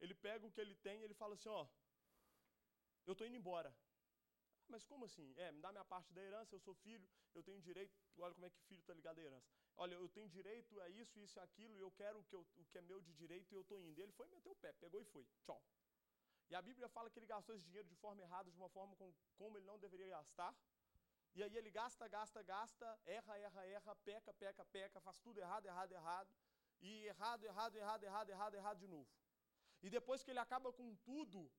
ele 0.00 0.14
pega 0.14 0.46
o 0.46 0.50
que 0.50 0.60
ele 0.60 0.74
tem 0.76 1.00
e 1.00 1.04
ele 1.04 1.14
fala 1.14 1.34
assim, 1.34 1.48
ó, 1.48 1.66
eu 3.06 3.12
estou 3.12 3.26
indo 3.26 3.36
embora. 3.36 3.74
Mas 4.68 4.84
como 4.84 5.04
assim? 5.04 5.34
É, 5.36 5.50
me 5.50 5.60
dá 5.60 5.72
minha 5.72 5.84
parte 5.84 6.12
da 6.12 6.22
herança, 6.22 6.54
eu 6.54 6.60
sou 6.60 6.74
filho, 6.74 7.08
eu 7.34 7.42
tenho 7.42 7.60
direito, 7.60 7.92
olha 8.18 8.34
como 8.34 8.46
é 8.46 8.50
que 8.50 8.60
filho 8.62 8.80
está 8.80 8.94
ligado 8.94 9.18
à 9.18 9.22
herança. 9.22 9.50
Olha, 9.76 9.94
eu 9.94 10.08
tenho 10.08 10.28
direito 10.28 10.80
a 10.80 10.88
isso, 10.88 11.18
isso 11.18 11.38
e 11.38 11.42
aquilo, 11.42 11.74
e 11.76 11.80
eu 11.80 11.90
quero 11.90 12.20
o 12.20 12.24
que, 12.24 12.34
eu, 12.34 12.46
o 12.56 12.64
que 12.66 12.78
é 12.78 12.82
meu 12.82 13.00
de 13.00 13.12
direito 13.14 13.50
e 13.50 13.54
eu 13.54 13.62
estou 13.62 13.80
indo. 13.80 13.98
E 13.98 14.02
ele 14.02 14.12
foi 14.12 14.28
meter 14.28 14.48
o 14.48 14.54
pé, 14.54 14.72
pegou 14.74 15.00
e 15.00 15.04
foi. 15.04 15.26
Tchau. 15.42 15.60
E 16.50 16.54
a 16.54 16.62
Bíblia 16.62 16.88
fala 16.88 17.08
que 17.10 17.18
ele 17.18 17.26
gastou 17.26 17.54
esse 17.54 17.64
dinheiro 17.64 17.88
de 17.88 17.94
forma 17.96 18.20
errada, 18.22 18.50
de 18.50 18.56
uma 18.56 18.68
forma 18.68 18.94
com, 18.96 19.12
como 19.36 19.56
ele 19.56 19.66
não 19.66 19.78
deveria 19.78 20.08
gastar. 20.08 20.54
E 21.34 21.42
aí 21.42 21.56
ele 21.56 21.70
gasta, 21.70 22.06
gasta, 22.08 22.42
gasta, 22.42 22.86
erra, 23.04 23.38
erra, 23.38 23.66
erra, 23.66 23.94
peca, 24.08 24.32
peca, 24.34 24.64
peca, 24.76 25.00
faz 25.00 25.18
tudo 25.20 25.38
errado, 25.38 25.66
errado, 25.66 25.92
errado. 25.92 26.34
E 26.80 27.06
errado, 27.12 27.44
errado, 27.44 27.76
errado, 27.76 28.04
errado, 28.04 28.30
errado, 28.30 28.54
errado 28.54 28.78
de 28.78 28.88
novo. 28.94 29.08
E 29.82 29.90
depois 29.90 30.22
que 30.22 30.30
ele 30.32 30.42
acaba 30.46 30.72
com 30.72 30.88
tudo, 31.10 31.50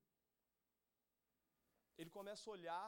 ele 1.98 2.10
começa 2.10 2.50
a 2.50 2.54
olhar 2.54 2.88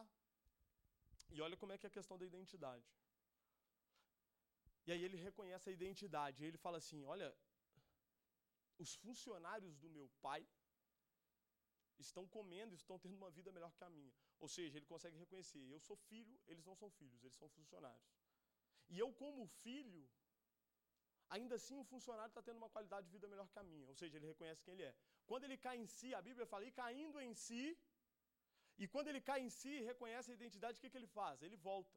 e 1.30 1.42
olha 1.42 1.58
como 1.58 1.74
é 1.74 1.78
que 1.78 1.86
é 1.86 1.92
a 1.92 1.98
questão 1.98 2.18
da 2.18 2.26
identidade. 2.26 2.86
E 4.86 4.92
aí 4.92 5.02
ele 5.04 5.18
reconhece 5.18 5.70
a 5.70 5.74
identidade. 5.74 6.44
Ele 6.44 6.58
fala 6.58 6.78
assim: 6.78 7.04
Olha, 7.14 7.30
os 8.78 8.94
funcionários 8.96 9.78
do 9.78 9.90
meu 9.90 10.10
pai 10.22 10.46
estão 12.00 12.28
comendo, 12.28 12.76
estão 12.76 13.00
tendo 13.00 13.16
uma 13.16 13.32
vida 13.32 13.52
melhor 13.52 13.72
que 13.78 13.84
a 13.84 13.90
minha. 13.90 14.14
Ou 14.44 14.50
seja, 14.56 14.76
ele 14.78 14.90
consegue 14.94 15.18
reconhecer: 15.24 15.62
eu 15.74 15.80
sou 15.88 15.98
filho, 16.10 16.36
eles 16.52 16.66
não 16.70 16.76
são 16.82 16.90
filhos, 17.00 17.24
eles 17.24 17.38
são 17.42 17.50
funcionários. 17.58 18.10
E 18.94 19.00
eu, 19.04 19.10
como 19.22 19.48
filho, 19.64 20.02
ainda 21.36 21.56
assim 21.60 21.78
o 21.84 21.86
funcionário 21.92 22.32
está 22.34 22.42
tendo 22.48 22.60
uma 22.62 22.72
qualidade 22.76 23.06
de 23.08 23.14
vida 23.16 23.28
melhor 23.34 23.48
que 23.54 23.60
a 23.64 23.68
minha. 23.72 23.88
Ou 23.92 23.96
seja, 24.02 24.18
ele 24.18 24.28
reconhece 24.34 24.64
quem 24.66 24.74
ele 24.76 24.88
é. 24.92 24.94
Quando 25.30 25.46
ele 25.48 25.58
cai 25.66 25.78
em 25.84 25.88
si, 25.98 26.10
a 26.20 26.22
Bíblia 26.28 26.46
fala, 26.54 26.66
e 26.70 26.74
caindo 26.82 27.20
em 27.28 27.34
si, 27.46 27.64
e 28.84 28.88
quando 28.94 29.08
ele 29.12 29.22
cai 29.30 29.40
em 29.48 29.52
si, 29.60 29.74
reconhece 29.92 30.30
a 30.32 30.38
identidade, 30.40 30.78
o 30.78 30.82
que, 30.82 30.92
que 30.94 31.00
ele 31.02 31.12
faz? 31.20 31.42
Ele 31.48 31.58
volta. 31.70 31.96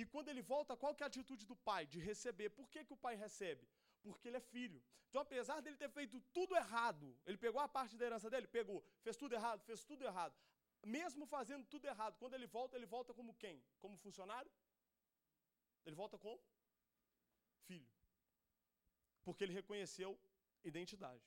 E 0.00 0.04
quando 0.12 0.28
ele 0.32 0.42
volta, 0.54 0.76
qual 0.82 0.94
que 0.94 1.02
é 1.04 1.06
a 1.06 1.12
atitude 1.12 1.44
do 1.52 1.56
pai? 1.70 1.82
De 1.94 1.98
receber. 2.10 2.48
Por 2.58 2.68
que, 2.72 2.84
que 2.86 2.94
o 2.96 3.02
pai 3.04 3.14
recebe? 3.26 3.66
Porque 4.04 4.28
ele 4.28 4.40
é 4.42 4.46
filho. 4.54 4.80
Então, 5.08 5.22
apesar 5.26 5.60
dele 5.64 5.76
ter 5.82 5.90
feito 5.98 6.16
tudo 6.38 6.56
errado, 6.62 7.06
ele 7.26 7.38
pegou 7.44 7.60
a 7.60 7.68
parte 7.76 7.96
da 7.98 8.04
herança 8.08 8.28
dele? 8.32 8.48
Pegou. 8.58 8.80
Fez 9.04 9.16
tudo 9.16 9.34
errado? 9.40 9.60
Fez 9.68 9.84
tudo 9.90 10.04
errado. 10.10 10.34
Mesmo 10.84 11.26
fazendo 11.26 11.64
tudo 11.66 11.86
errado, 11.86 12.18
quando 12.18 12.34
ele 12.34 12.46
volta, 12.46 12.76
ele 12.76 12.86
volta 12.86 13.14
como 13.14 13.34
quem? 13.34 13.62
Como 13.80 13.96
funcionário? 13.96 14.50
Ele 15.86 15.96
volta 15.96 16.18
como 16.18 16.40
filho. 17.66 17.88
Porque 19.24 19.44
ele 19.44 19.52
reconheceu 19.52 20.18
identidade. 20.62 21.24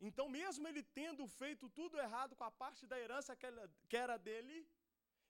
Então, 0.00 0.28
mesmo 0.28 0.66
ele 0.66 0.82
tendo 0.82 1.26
feito 1.26 1.68
tudo 1.70 1.98
errado 1.98 2.34
com 2.34 2.44
a 2.44 2.50
parte 2.50 2.86
da 2.86 2.98
herança 2.98 3.36
que 3.36 3.96
era 3.96 4.16
dele, 4.16 4.68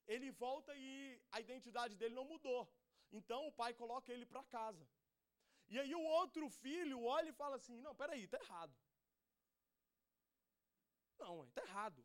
ele 0.07 0.31
volta 0.31 0.75
e 0.75 1.21
a 1.31 1.41
identidade 1.41 1.95
dele 1.97 2.15
não 2.15 2.25
mudou. 2.25 2.63
Então, 3.13 3.47
o 3.47 3.53
pai 3.53 3.75
coloca 3.75 4.13
ele 4.13 4.25
para 4.25 4.43
casa. 4.45 4.89
E 5.69 5.79
aí, 5.79 5.95
o 5.95 6.01
outro 6.01 6.49
filho 6.49 7.05
olha 7.05 7.29
e 7.29 7.39
fala 7.43 7.57
assim: 7.57 7.81
Não, 7.81 7.95
peraí, 7.95 8.25
está 8.25 8.39
errado. 8.39 8.75
Não, 11.19 11.45
está 11.45 11.63
errado. 11.63 12.05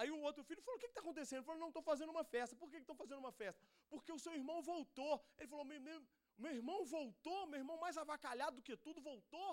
Aí 0.00 0.10
o 0.10 0.20
outro 0.28 0.42
filho 0.48 0.62
falou: 0.62 0.76
O 0.78 0.80
que 0.82 0.86
está 0.86 1.00
acontecendo? 1.00 1.38
Ele 1.38 1.46
falou: 1.46 1.60
Não, 1.60 1.68
estou 1.68 1.82
fazendo 1.90 2.10
uma 2.16 2.24
festa. 2.24 2.56
Por 2.56 2.70
que 2.70 2.78
estão 2.78 2.96
fazendo 3.02 3.18
uma 3.24 3.32
festa? 3.32 3.62
Porque 3.92 4.12
o 4.12 4.18
seu 4.24 4.34
irmão 4.40 4.58
voltou. 4.72 5.14
Ele 5.38 5.48
falou: 5.52 5.64
Meu, 5.64 5.80
meu, 5.88 6.00
meu 6.44 6.52
irmão 6.60 6.78
voltou, 6.84 7.46
meu 7.46 7.60
irmão 7.62 7.76
mais 7.84 7.96
avacalhado 8.04 8.56
do 8.56 8.62
que 8.62 8.76
tudo 8.76 9.00
voltou. 9.00 9.50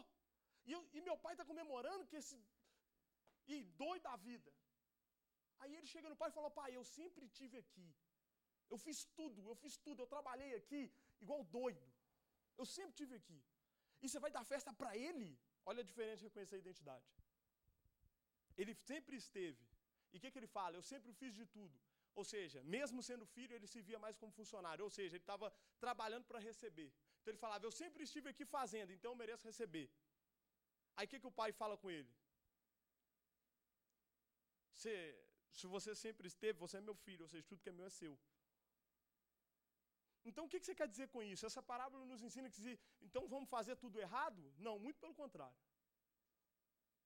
E, 0.65 0.71
eu, 0.71 0.81
e 0.93 1.01
meu 1.01 1.17
pai 1.17 1.33
está 1.33 1.45
comemorando 1.51 2.07
que 2.07 2.17
esse. 2.21 2.37
E 3.47 3.63
doido 3.83 4.03
da 4.03 4.15
vida. 4.15 4.51
Aí 5.59 5.75
ele 5.75 5.87
chega 5.93 6.09
no 6.09 6.15
pai 6.15 6.29
e 6.29 6.37
fala: 6.39 6.49
Pai, 6.61 6.69
eu 6.79 6.83
sempre 6.83 7.27
tive 7.39 7.57
aqui. 7.57 7.87
Eu 8.69 8.77
fiz 8.77 8.97
tudo, 9.19 9.47
eu 9.51 9.55
fiz 9.55 9.75
tudo, 9.85 10.03
eu 10.03 10.07
trabalhei 10.15 10.51
aqui 10.55 10.81
igual 11.23 11.43
doido. 11.43 11.85
Eu 12.57 12.65
sempre 12.65 12.93
tive 12.99 13.15
aqui. 13.15 13.39
E 14.01 14.07
você 14.07 14.19
vai 14.19 14.31
dar 14.31 14.43
festa 14.43 14.71
para 14.81 14.91
ele? 14.95 15.29
Olha 15.65 15.81
a 15.81 15.89
diferença 15.91 16.19
de 16.21 16.27
reconhecer 16.29 16.55
a 16.55 16.63
identidade. 16.65 17.09
Ele 18.57 18.73
sempre 18.89 19.15
esteve. 19.23 19.68
E 20.13 20.17
o 20.17 20.21
que, 20.21 20.31
que 20.31 20.39
ele 20.41 20.51
fala? 20.59 20.75
Eu 20.75 20.85
sempre 20.91 21.11
fiz 21.21 21.33
de 21.39 21.45
tudo. 21.57 21.75
Ou 22.19 22.25
seja, 22.33 22.59
mesmo 22.75 22.99
sendo 23.09 23.25
filho, 23.35 23.53
ele 23.57 23.67
se 23.73 23.81
via 23.87 23.99
mais 24.05 24.15
como 24.21 24.31
funcionário. 24.39 24.83
Ou 24.87 24.91
seja, 24.97 25.13
ele 25.15 25.25
estava 25.27 25.47
trabalhando 25.85 26.25
para 26.29 26.39
receber. 26.49 26.89
Então 27.19 27.31
ele 27.31 27.43
falava: 27.45 27.65
Eu 27.65 27.71
sempre 27.81 28.03
estive 28.07 28.29
aqui 28.33 28.45
fazendo, 28.57 28.91
então 28.95 29.11
eu 29.11 29.19
mereço 29.23 29.49
receber. 29.51 29.87
Aí 30.97 31.05
o 31.05 31.09
que, 31.11 31.19
que 31.23 31.31
o 31.31 31.37
pai 31.41 31.51
fala 31.61 31.77
com 31.81 31.89
ele? 31.97 32.11
Se, 34.81 34.93
se 35.59 35.67
você 35.75 35.93
sempre 36.05 36.27
esteve, 36.33 36.57
você 36.65 36.77
é 36.77 36.81
meu 36.89 36.95
filho, 37.05 37.23
ou 37.25 37.29
seja, 37.31 37.45
tudo 37.51 37.61
que 37.63 37.71
é 37.71 37.77
meu 37.79 37.85
é 37.85 37.93
seu. 38.01 38.13
Então 40.29 40.45
o 40.45 40.49
que, 40.51 40.59
que 40.59 40.65
você 40.65 40.75
quer 40.79 40.87
dizer 40.93 41.07
com 41.13 41.21
isso? 41.31 41.45
Essa 41.49 41.63
parábola 41.71 42.05
nos 42.11 42.21
ensina 42.27 42.49
que 42.49 42.79
então 43.07 43.23
vamos 43.33 43.49
fazer 43.49 43.75
tudo 43.83 43.99
errado? 44.05 44.41
Não, 44.57 44.75
muito 44.85 44.99
pelo 45.03 45.15
contrário. 45.21 45.59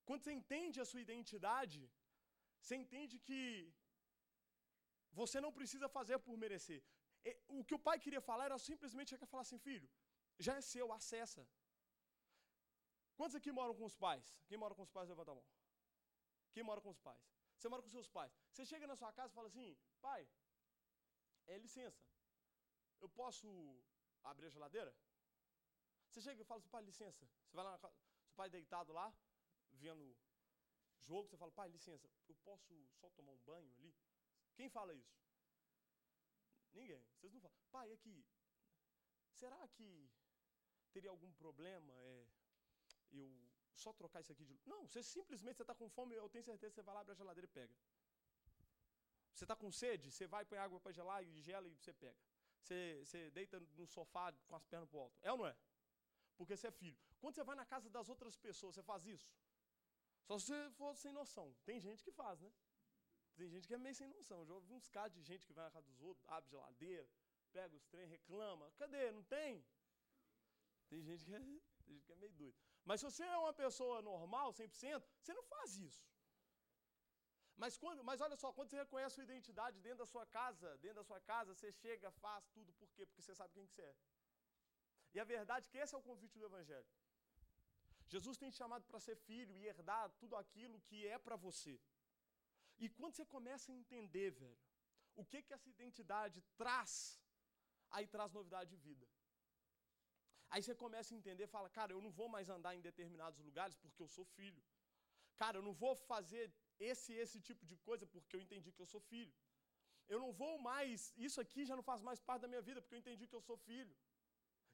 Quando 0.08 0.24
você 0.24 0.34
entende 0.40 0.80
a 0.84 0.86
sua 0.92 1.02
identidade, 1.08 1.80
você 2.64 2.76
entende 2.82 3.16
que 3.28 3.42
você 5.20 5.38
não 5.46 5.52
precisa 5.58 5.88
fazer 5.98 6.18
por 6.28 6.36
merecer. 6.44 6.82
O 7.58 7.64
que 7.68 7.76
o 7.78 7.84
pai 7.88 7.98
queria 8.06 8.22
falar 8.30 8.46
era 8.50 8.58
simplesmente 8.70 9.18
que 9.22 9.32
falar 9.34 9.44
assim, 9.48 9.60
filho, 9.68 9.90
já 10.46 10.54
é 10.60 10.62
seu, 10.62 10.88
acessa. 10.98 11.44
Quantos 13.18 13.36
aqui 13.40 13.52
moram 13.60 13.76
com 13.80 13.86
os 13.92 13.98
pais? 14.06 14.26
Quem 14.48 14.58
mora 14.64 14.74
com 14.78 14.84
os 14.88 14.94
pais, 14.96 15.10
levanta 15.14 15.32
a 15.32 15.36
mão. 15.40 15.46
Quem 16.54 16.64
mora 16.70 16.82
com 16.86 16.92
os 16.96 17.02
pais? 17.08 17.24
Você 17.58 17.70
mora 17.74 17.82
com 17.84 17.90
seus 17.98 18.10
pais. 18.18 18.34
Você 18.52 18.66
chega 18.72 18.88
na 18.92 18.96
sua 19.02 19.12
casa 19.18 19.32
e 19.32 19.36
fala 19.40 19.48
assim, 19.52 19.78
pai, 20.02 20.22
é 21.54 21.58
licença, 21.58 22.02
eu 23.04 23.10
posso 23.10 23.48
abrir 24.32 24.48
a 24.48 24.50
geladeira? 24.58 24.94
Você 26.10 26.22
chega 26.22 26.42
e 26.42 26.46
fala 26.46 26.60
assim, 26.62 26.70
pai, 26.70 26.84
licença. 26.92 27.26
Você 27.46 27.56
vai 27.58 27.66
lá 27.66 27.72
na 27.72 27.82
casa, 27.86 27.98
seu 28.26 28.34
pai 28.40 28.50
deitado 28.50 28.94
lá, 29.00 29.08
vendo 29.84 30.06
jogo, 31.04 31.28
você 31.28 31.38
fala, 31.38 31.52
pai, 31.52 31.70
licença, 31.70 32.10
eu 32.28 32.36
posso 32.44 32.74
só 33.00 33.10
tomar 33.12 33.32
um 33.32 33.42
banho 33.50 33.72
ali? 33.74 33.94
Quem 34.56 34.70
fala 34.70 34.94
isso? 34.94 35.16
Ninguém. 36.74 37.04
Vocês 37.16 37.32
não 37.34 37.40
falam. 37.40 37.58
Pai, 37.72 37.92
aqui, 37.92 38.26
será 39.32 39.68
que 39.70 40.10
teria 40.92 41.10
algum 41.10 41.32
problema 41.34 41.94
é, 42.02 42.28
eu 43.12 43.30
só 43.76 43.92
trocar 43.94 44.22
isso 44.22 44.32
aqui 44.32 44.46
de. 44.46 44.60
Não, 44.66 44.88
você 44.88 45.02
simplesmente 45.04 45.62
está 45.62 45.76
com 45.76 45.90
fome, 45.90 46.16
eu 46.16 46.30
tenho 46.30 46.44
certeza 46.44 46.72
que 46.72 46.76
você 46.76 46.84
vai 46.84 46.96
lá, 46.96 47.02
abre 47.02 47.14
a 47.14 47.16
geladeira 47.16 47.46
e 47.46 47.56
pega. 47.60 47.76
Você 49.34 49.46
está 49.46 49.56
com 49.56 49.72
sede, 49.72 50.12
você 50.12 50.28
vai 50.28 50.46
põe 50.46 50.60
água 50.60 50.80
para 50.80 50.92
gelar 50.92 51.24
e 51.24 51.42
gela 51.42 51.68
e 51.68 51.76
você 51.76 51.94
pega. 51.94 52.22
Você, 52.62 53.04
você 53.04 53.32
deita 53.32 53.60
no 53.60 53.86
sofá 53.88 54.32
com 54.48 54.56
as 54.56 54.66
pernas 54.66 54.88
para 54.90 54.98
o 54.98 55.02
alto. 55.02 55.18
É 55.22 55.32
ou 55.32 55.38
não 55.38 55.48
é? 55.48 55.56
Porque 56.38 56.56
você 56.56 56.68
é 56.68 56.72
filho. 56.72 56.98
Quando 57.20 57.36
você 57.36 57.44
vai 57.44 57.56
na 57.56 57.66
casa 57.66 57.90
das 57.90 58.08
outras 58.10 58.38
pessoas, 58.38 58.76
você 58.76 58.84
faz 58.84 59.06
isso? 59.06 59.28
Só 60.28 60.40
se 60.40 60.46
você 60.48 60.70
for 60.72 60.96
sem 60.96 61.12
noção. 61.12 61.54
Tem 61.66 61.80
gente 61.80 62.04
que 62.04 62.12
faz, 62.12 62.40
né? 62.40 62.52
Tem 63.36 63.48
gente 63.50 63.68
que 63.68 63.74
é 63.74 63.78
meio 63.78 63.96
sem 63.96 64.08
noção. 64.08 64.40
Eu 64.40 64.46
já 64.46 64.54
ouvi 64.54 64.74
uns 64.74 64.88
casos 64.88 65.14
de 65.18 65.24
gente 65.24 65.46
que 65.46 65.54
vai 65.54 65.66
na 65.66 65.72
casa 65.72 65.88
dos 65.88 66.02
outros, 66.02 66.26
abre 66.30 66.50
geladeira, 66.50 67.10
pega 67.52 67.76
os 67.76 67.86
trem, 67.86 68.08
reclama. 68.08 68.72
Cadê? 68.82 69.12
Não 69.12 69.24
tem? 69.24 69.66
Tem 70.90 71.02
gente 71.02 71.26
que 71.26 71.34
é, 71.34 71.40
tem 71.40 71.96
gente 71.96 72.06
que 72.06 72.14
é 72.14 72.16
meio 72.16 72.34
doido. 72.34 72.58
Mas 72.86 73.00
se 73.00 73.06
você 73.06 73.24
é 73.24 73.38
uma 73.38 73.54
pessoa 73.54 74.02
normal, 74.02 74.52
100%, 74.52 75.04
você 75.22 75.34
não 75.34 75.44
faz 75.44 75.78
isso. 75.78 76.04
Mas, 77.56 77.78
quando, 77.78 78.04
mas 78.04 78.20
olha 78.20 78.36
só, 78.36 78.52
quando 78.52 78.70
você 78.70 78.78
reconhece 78.78 79.14
a 79.14 79.16
sua 79.16 79.24
identidade 79.24 79.80
dentro 79.80 80.00
da 80.00 80.06
sua 80.06 80.26
casa, 80.26 80.78
dentro 80.78 80.98
da 81.02 81.04
sua 81.04 81.20
casa, 81.22 81.54
você 81.54 81.72
chega, 81.72 82.12
faz 82.12 82.48
tudo. 82.50 82.74
Por 82.74 82.90
quê? 82.94 83.06
Porque 83.06 83.22
você 83.22 83.36
sabe 83.36 83.54
quem 83.54 83.66
que 83.68 83.74
você 83.74 83.84
é. 83.84 83.96
E 85.14 85.20
a 85.20 85.24
verdade 85.24 85.68
é 85.68 85.70
que 85.70 85.78
esse 85.78 85.94
é 85.94 85.98
o 85.98 86.02
convite 86.02 86.38
do 86.40 86.46
Evangelho. 86.46 86.88
Jesus 88.14 88.38
tem 88.42 88.50
te 88.54 88.58
chamado 88.62 88.84
para 88.90 89.00
ser 89.06 89.16
filho 89.28 89.54
e 89.58 89.66
herdar 89.70 90.04
tudo 90.22 90.36
aquilo 90.42 90.82
que 90.88 90.98
é 91.16 91.18
para 91.26 91.38
você. 91.46 91.76
E 92.84 92.88
quando 92.98 93.16
você 93.16 93.26
começa 93.36 93.72
a 93.72 93.76
entender, 93.82 94.30
velho, 94.44 94.64
o 95.22 95.24
que 95.30 95.42
que 95.46 95.54
essa 95.58 95.70
identidade 95.76 96.40
traz, 96.62 96.92
aí 97.96 98.06
traz 98.16 98.32
novidade 98.38 98.70
de 98.74 98.80
vida. 98.88 99.08
Aí 100.52 100.62
você 100.62 100.76
começa 100.84 101.10
a 101.14 101.18
entender, 101.20 101.48
fala, 101.48 101.70
cara, 101.78 101.92
eu 101.96 102.02
não 102.06 102.12
vou 102.20 102.28
mais 102.36 102.50
andar 102.56 102.74
em 102.76 102.84
determinados 102.90 103.40
lugares 103.48 103.76
porque 103.84 104.02
eu 104.06 104.10
sou 104.16 104.26
filho. 104.38 104.64
Cara, 105.42 105.58
eu 105.58 105.64
não 105.68 105.74
vou 105.84 105.96
fazer 105.96 106.46
esse 106.92 107.12
esse 107.24 107.40
tipo 107.48 107.66
de 107.72 107.78
coisa 107.88 108.06
porque 108.14 108.36
eu 108.36 108.42
entendi 108.46 108.72
que 108.72 108.84
eu 108.86 108.90
sou 108.94 109.02
filho. 109.12 109.34
Eu 110.14 110.20
não 110.24 110.32
vou 110.42 110.54
mais, 110.70 111.12
isso 111.28 111.40
aqui 111.46 111.62
já 111.70 111.76
não 111.80 111.86
faz 111.92 112.02
mais 112.10 112.20
parte 112.28 112.44
da 112.44 112.52
minha 112.54 112.62
vida 112.62 112.82
porque 112.82 112.96
eu 112.96 113.04
entendi 113.04 113.26
que 113.32 113.38
eu 113.40 113.46
sou 113.50 113.58
filho. 113.70 113.96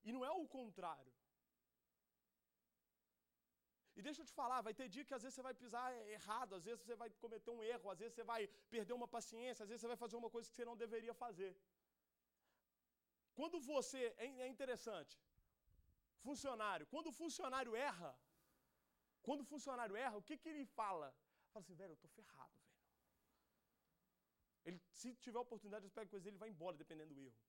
E 0.03 0.11
não 0.15 0.23
é 0.25 0.31
o 0.31 0.45
contrário. 0.57 1.13
E 3.99 4.03
deixa 4.07 4.21
eu 4.21 4.27
te 4.29 4.33
falar, 4.39 4.57
vai 4.67 4.73
ter 4.79 4.85
dia 4.93 5.03
que 5.07 5.15
às 5.15 5.23
vezes 5.23 5.35
você 5.35 5.45
vai 5.47 5.53
pisar 5.61 5.85
errado, 6.17 6.51
às 6.57 6.65
vezes 6.67 6.79
você 6.83 6.95
vai 7.01 7.09
cometer 7.23 7.51
um 7.55 7.61
erro, 7.73 7.87
às 7.93 7.99
vezes 8.01 8.13
você 8.15 8.25
vai 8.29 8.41
perder 8.73 8.93
uma 8.97 9.09
paciência, 9.15 9.63
às 9.63 9.69
vezes 9.71 9.81
você 9.81 9.91
vai 9.93 9.97
fazer 10.03 10.15
uma 10.19 10.29
coisa 10.35 10.47
que 10.49 10.55
você 10.57 10.67
não 10.69 10.77
deveria 10.83 11.13
fazer. 11.23 11.51
Quando 13.39 13.57
você, 13.73 14.01
é, 14.25 14.27
é 14.45 14.47
interessante, 14.53 15.15
funcionário, 16.27 16.87
quando 16.93 17.07
o 17.11 17.15
funcionário 17.21 17.75
erra, 17.89 18.11
quando 19.27 19.41
o 19.41 19.49
funcionário 19.53 19.97
erra, 20.05 20.15
o 20.21 20.25
que, 20.29 20.37
que 20.37 20.49
ele 20.53 20.65
fala? 20.79 21.07
Fala 21.51 21.63
assim, 21.65 21.77
velho, 21.81 21.93
eu 21.97 22.01
tô 22.05 22.09
ferrado, 22.19 22.55
velho. 22.63 22.79
Ele, 24.67 24.79
se 25.01 25.13
tiver 25.25 25.39
oportunidade, 25.47 25.85
ele 25.85 25.97
pega 25.99 26.09
coisa 26.15 26.23
dele 26.23 26.37
e 26.39 26.43
vai 26.45 26.49
embora, 26.55 26.77
dependendo 26.83 27.13
do 27.13 27.25
erro. 27.31 27.48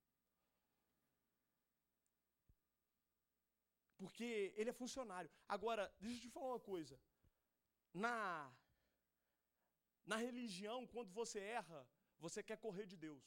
Porque 4.00 4.28
ele 4.58 4.70
é 4.72 4.80
funcionário. 4.82 5.30
Agora, 5.54 5.82
deixa 6.00 6.16
eu 6.16 6.22
te 6.22 6.30
falar 6.36 6.50
uma 6.54 6.64
coisa. 6.72 6.94
Na, 8.04 8.12
na 10.10 10.16
religião, 10.26 10.78
quando 10.94 11.12
você 11.20 11.38
erra, 11.60 11.80
você 12.24 12.42
quer 12.48 12.58
correr 12.66 12.86
de 12.92 12.96
Deus. 13.06 13.24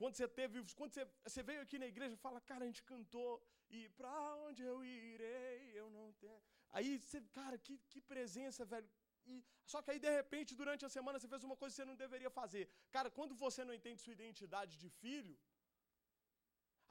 Quando 0.00 0.14
você 0.16 0.26
teve, 0.40 0.62
quando 0.80 0.92
você, 0.94 1.04
você 1.24 1.42
veio 1.48 1.62
aqui 1.62 1.78
na 1.78 1.88
igreja 1.92 2.14
e 2.14 2.24
fala, 2.26 2.40
cara, 2.50 2.64
a 2.64 2.68
gente 2.70 2.82
cantou, 2.92 3.32
e 3.76 3.80
para 3.98 4.12
onde 4.46 4.62
eu 4.70 4.78
irei, 4.84 5.58
eu 5.80 5.88
não 5.96 6.06
tenho. 6.24 6.42
Aí 6.76 6.98
você, 6.98 7.18
cara, 7.38 7.56
que, 7.66 7.74
que 7.90 8.00
presença, 8.12 8.64
velho. 8.64 8.88
E, 9.26 9.44
só 9.72 9.80
que 9.82 9.90
aí, 9.92 10.00
de 10.06 10.10
repente, 10.20 10.54
durante 10.60 10.84
a 10.84 10.92
semana, 10.96 11.18
você 11.18 11.28
fez 11.28 11.44
uma 11.48 11.56
coisa 11.60 11.72
que 11.72 11.80
você 11.80 11.88
não 11.90 11.96
deveria 12.04 12.30
fazer. 12.40 12.64
Cara, 12.96 13.10
quando 13.18 13.34
você 13.44 13.64
não 13.64 13.74
entende 13.78 14.02
sua 14.04 14.16
identidade 14.18 14.76
de 14.82 14.90
filho, 15.02 15.36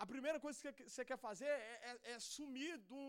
a 0.03 0.05
primeira 0.13 0.39
coisa 0.43 0.73
que 0.77 0.83
você 0.89 1.03
quer 1.09 1.19
fazer 1.27 1.49
é, 1.63 1.73
é, 1.89 2.11
é 2.13 2.19
sumir 2.33 2.75
do, 2.91 3.01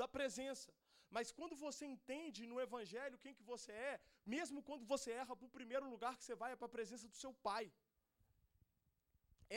da 0.00 0.06
presença. 0.16 0.70
Mas 1.16 1.30
quando 1.38 1.54
você 1.64 1.84
entende 1.94 2.40
no 2.52 2.58
Evangelho 2.66 3.20
quem 3.24 3.36
que 3.38 3.44
você 3.52 3.72
é, 3.90 3.94
mesmo 4.34 4.62
quando 4.68 4.84
você 4.92 5.10
erra, 5.22 5.36
para 5.36 5.48
o 5.50 5.56
primeiro 5.58 5.86
lugar 5.94 6.16
que 6.18 6.24
você 6.24 6.36
vai 6.42 6.50
é 6.52 6.56
para 6.60 6.70
a 6.70 6.76
presença 6.78 7.06
do 7.12 7.18
seu 7.22 7.32
Pai. 7.48 7.64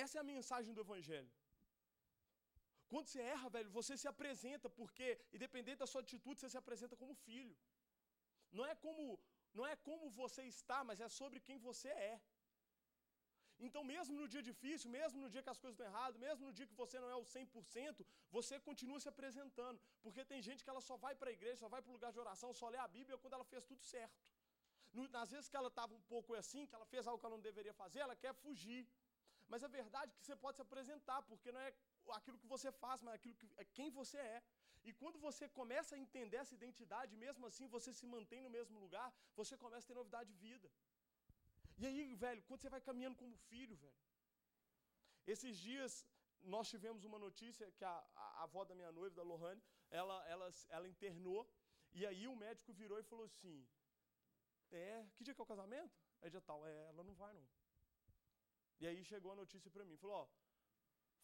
Essa 0.04 0.18
é 0.18 0.22
a 0.22 0.32
mensagem 0.36 0.74
do 0.76 0.84
Evangelho. 0.88 1.32
Quando 2.92 3.08
você 3.08 3.22
erra, 3.36 3.50
velho, 3.56 3.70
você 3.80 3.94
se 4.02 4.08
apresenta, 4.14 4.68
porque, 4.80 5.08
independente 5.38 5.80
da 5.84 5.90
sua 5.94 6.02
atitude, 6.06 6.40
você 6.40 6.50
se 6.54 6.60
apresenta 6.64 6.96
como 7.02 7.16
filho. 7.28 7.56
Não 8.58 8.66
é 8.72 8.76
como, 8.86 9.20
não 9.58 9.66
é 9.72 9.76
como 9.88 10.10
você 10.22 10.44
está, 10.56 10.78
mas 10.90 11.02
é 11.08 11.10
sobre 11.22 11.40
quem 11.48 11.58
você 11.70 11.90
é. 12.12 12.16
Então, 13.60 13.84
mesmo 13.84 14.16
no 14.22 14.28
dia 14.34 14.42
difícil, 14.50 14.90
mesmo 14.92 15.20
no 15.24 15.30
dia 15.34 15.42
que 15.46 15.50
as 15.50 15.60
coisas 15.64 15.76
estão 15.76 15.88
erradas, 15.92 16.18
mesmo 16.26 16.46
no 16.48 16.54
dia 16.58 16.68
que 16.68 16.76
você 16.82 17.00
não 17.04 17.10
é 17.10 17.16
o 17.16 17.24
100%, 17.24 18.06
você 18.38 18.60
continua 18.60 19.00
se 19.00 19.10
apresentando. 19.14 19.80
Porque 20.04 20.24
tem 20.32 20.42
gente 20.42 20.64
que 20.64 20.70
ela 20.70 20.82
só 20.90 20.96
vai 21.06 21.14
para 21.16 21.30
a 21.32 21.34
igreja, 21.34 21.58
só 21.58 21.70
vai 21.76 21.82
para 21.82 21.90
o 21.90 21.94
lugar 21.94 22.12
de 22.12 22.20
oração, 22.20 22.54
só 22.54 22.70
lê 22.70 22.78
a 22.78 22.88
Bíblia 22.88 23.18
quando 23.18 23.34
ela 23.34 23.48
fez 23.54 23.64
tudo 23.66 23.82
certo. 23.82 24.16
Nas 25.18 25.32
vezes 25.32 25.50
que 25.50 25.58
ela 25.62 25.72
estava 25.74 25.94
um 25.94 26.02
pouco 26.14 26.36
assim, 26.36 26.66
que 26.68 26.76
ela 26.76 26.86
fez 26.86 27.08
algo 27.08 27.20
que 27.20 27.26
ela 27.26 27.36
não 27.36 27.48
deveria 27.50 27.74
fazer, 27.74 28.00
ela 28.00 28.16
quer 28.16 28.34
fugir. 28.34 28.88
Mas 29.48 29.64
a 29.64 29.68
verdade 29.68 30.12
é 30.12 30.16
que 30.20 30.26
você 30.26 30.36
pode 30.36 30.58
se 30.58 30.62
apresentar, 30.62 31.22
porque 31.24 31.52
não 31.52 31.62
é 31.68 31.74
aquilo 32.20 32.38
que 32.38 32.48
você 32.48 32.72
faz, 32.72 33.02
mas 33.02 33.14
aquilo 33.16 33.36
que, 33.36 33.50
é 33.58 33.66
quem 33.66 33.90
você 33.90 34.18
é. 34.18 34.44
E 34.88 34.94
quando 34.94 35.18
você 35.20 35.46
começa 35.50 35.96
a 35.96 36.00
entender 36.00 36.38
essa 36.38 36.56
identidade, 36.60 37.16
mesmo 37.16 37.46
assim 37.46 37.68
você 37.68 37.92
se 37.94 38.06
mantém 38.06 38.42
no 38.42 38.50
mesmo 38.50 38.80
lugar, 38.80 39.08
você 39.36 39.58
começa 39.58 39.86
a 39.86 39.90
ter 39.90 39.96
novidade 39.96 40.30
de 40.32 40.38
vida. 40.48 40.70
E 41.78 41.86
aí, 41.86 42.16
velho, 42.16 42.42
quando 42.44 42.62
você 42.62 42.70
vai 42.70 42.82
caminhando 42.82 43.16
como 43.16 43.36
filho, 43.50 43.76
velho. 43.76 44.02
Esses 45.34 45.58
dias 45.58 46.06
nós 46.42 46.70
tivemos 46.70 47.04
uma 47.04 47.20
notícia 47.20 47.72
que 47.78 47.84
a, 47.84 47.98
a, 48.16 48.26
a 48.40 48.44
avó 48.44 48.64
da 48.64 48.74
minha 48.74 48.92
noiva, 48.92 49.16
da 49.16 49.24
Lohane, 49.24 49.62
ela, 49.90 50.18
ela, 50.28 50.50
ela 50.70 50.88
internou, 50.88 51.50
e 51.94 52.06
aí 52.06 52.28
o 52.28 52.36
médico 52.36 52.74
virou 52.74 53.00
e 53.00 53.04
falou 53.04 53.26
assim: 53.26 53.68
É, 54.72 55.06
que 55.16 55.24
dia 55.24 55.34
que 55.34 55.42
é 55.42 55.44
o 55.44 55.48
casamento? 55.54 55.96
É 56.22 56.30
dia 56.30 56.42
tal. 56.42 56.66
É, 56.66 56.88
ela 56.90 57.04
não 57.04 57.14
vai 57.14 57.34
não. 57.34 57.46
E 58.80 58.88
aí 58.88 59.04
chegou 59.04 59.32
a 59.32 59.36
notícia 59.36 59.72
para 59.72 59.84
mim, 59.84 59.98
falou, 59.98 60.18
ó, 60.18 60.28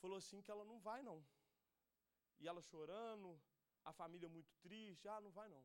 falou 0.02 0.18
assim 0.18 0.42
que 0.42 0.50
ela 0.50 0.66
não 0.66 0.80
vai 0.80 1.02
não. 1.04 1.24
E 2.40 2.48
ela 2.48 2.62
chorando, 2.62 3.40
a 3.86 3.94
família 3.94 4.28
muito 4.28 4.52
triste, 4.56 5.08
ah, 5.08 5.22
não 5.22 5.32
vai 5.32 5.48
não. 5.48 5.64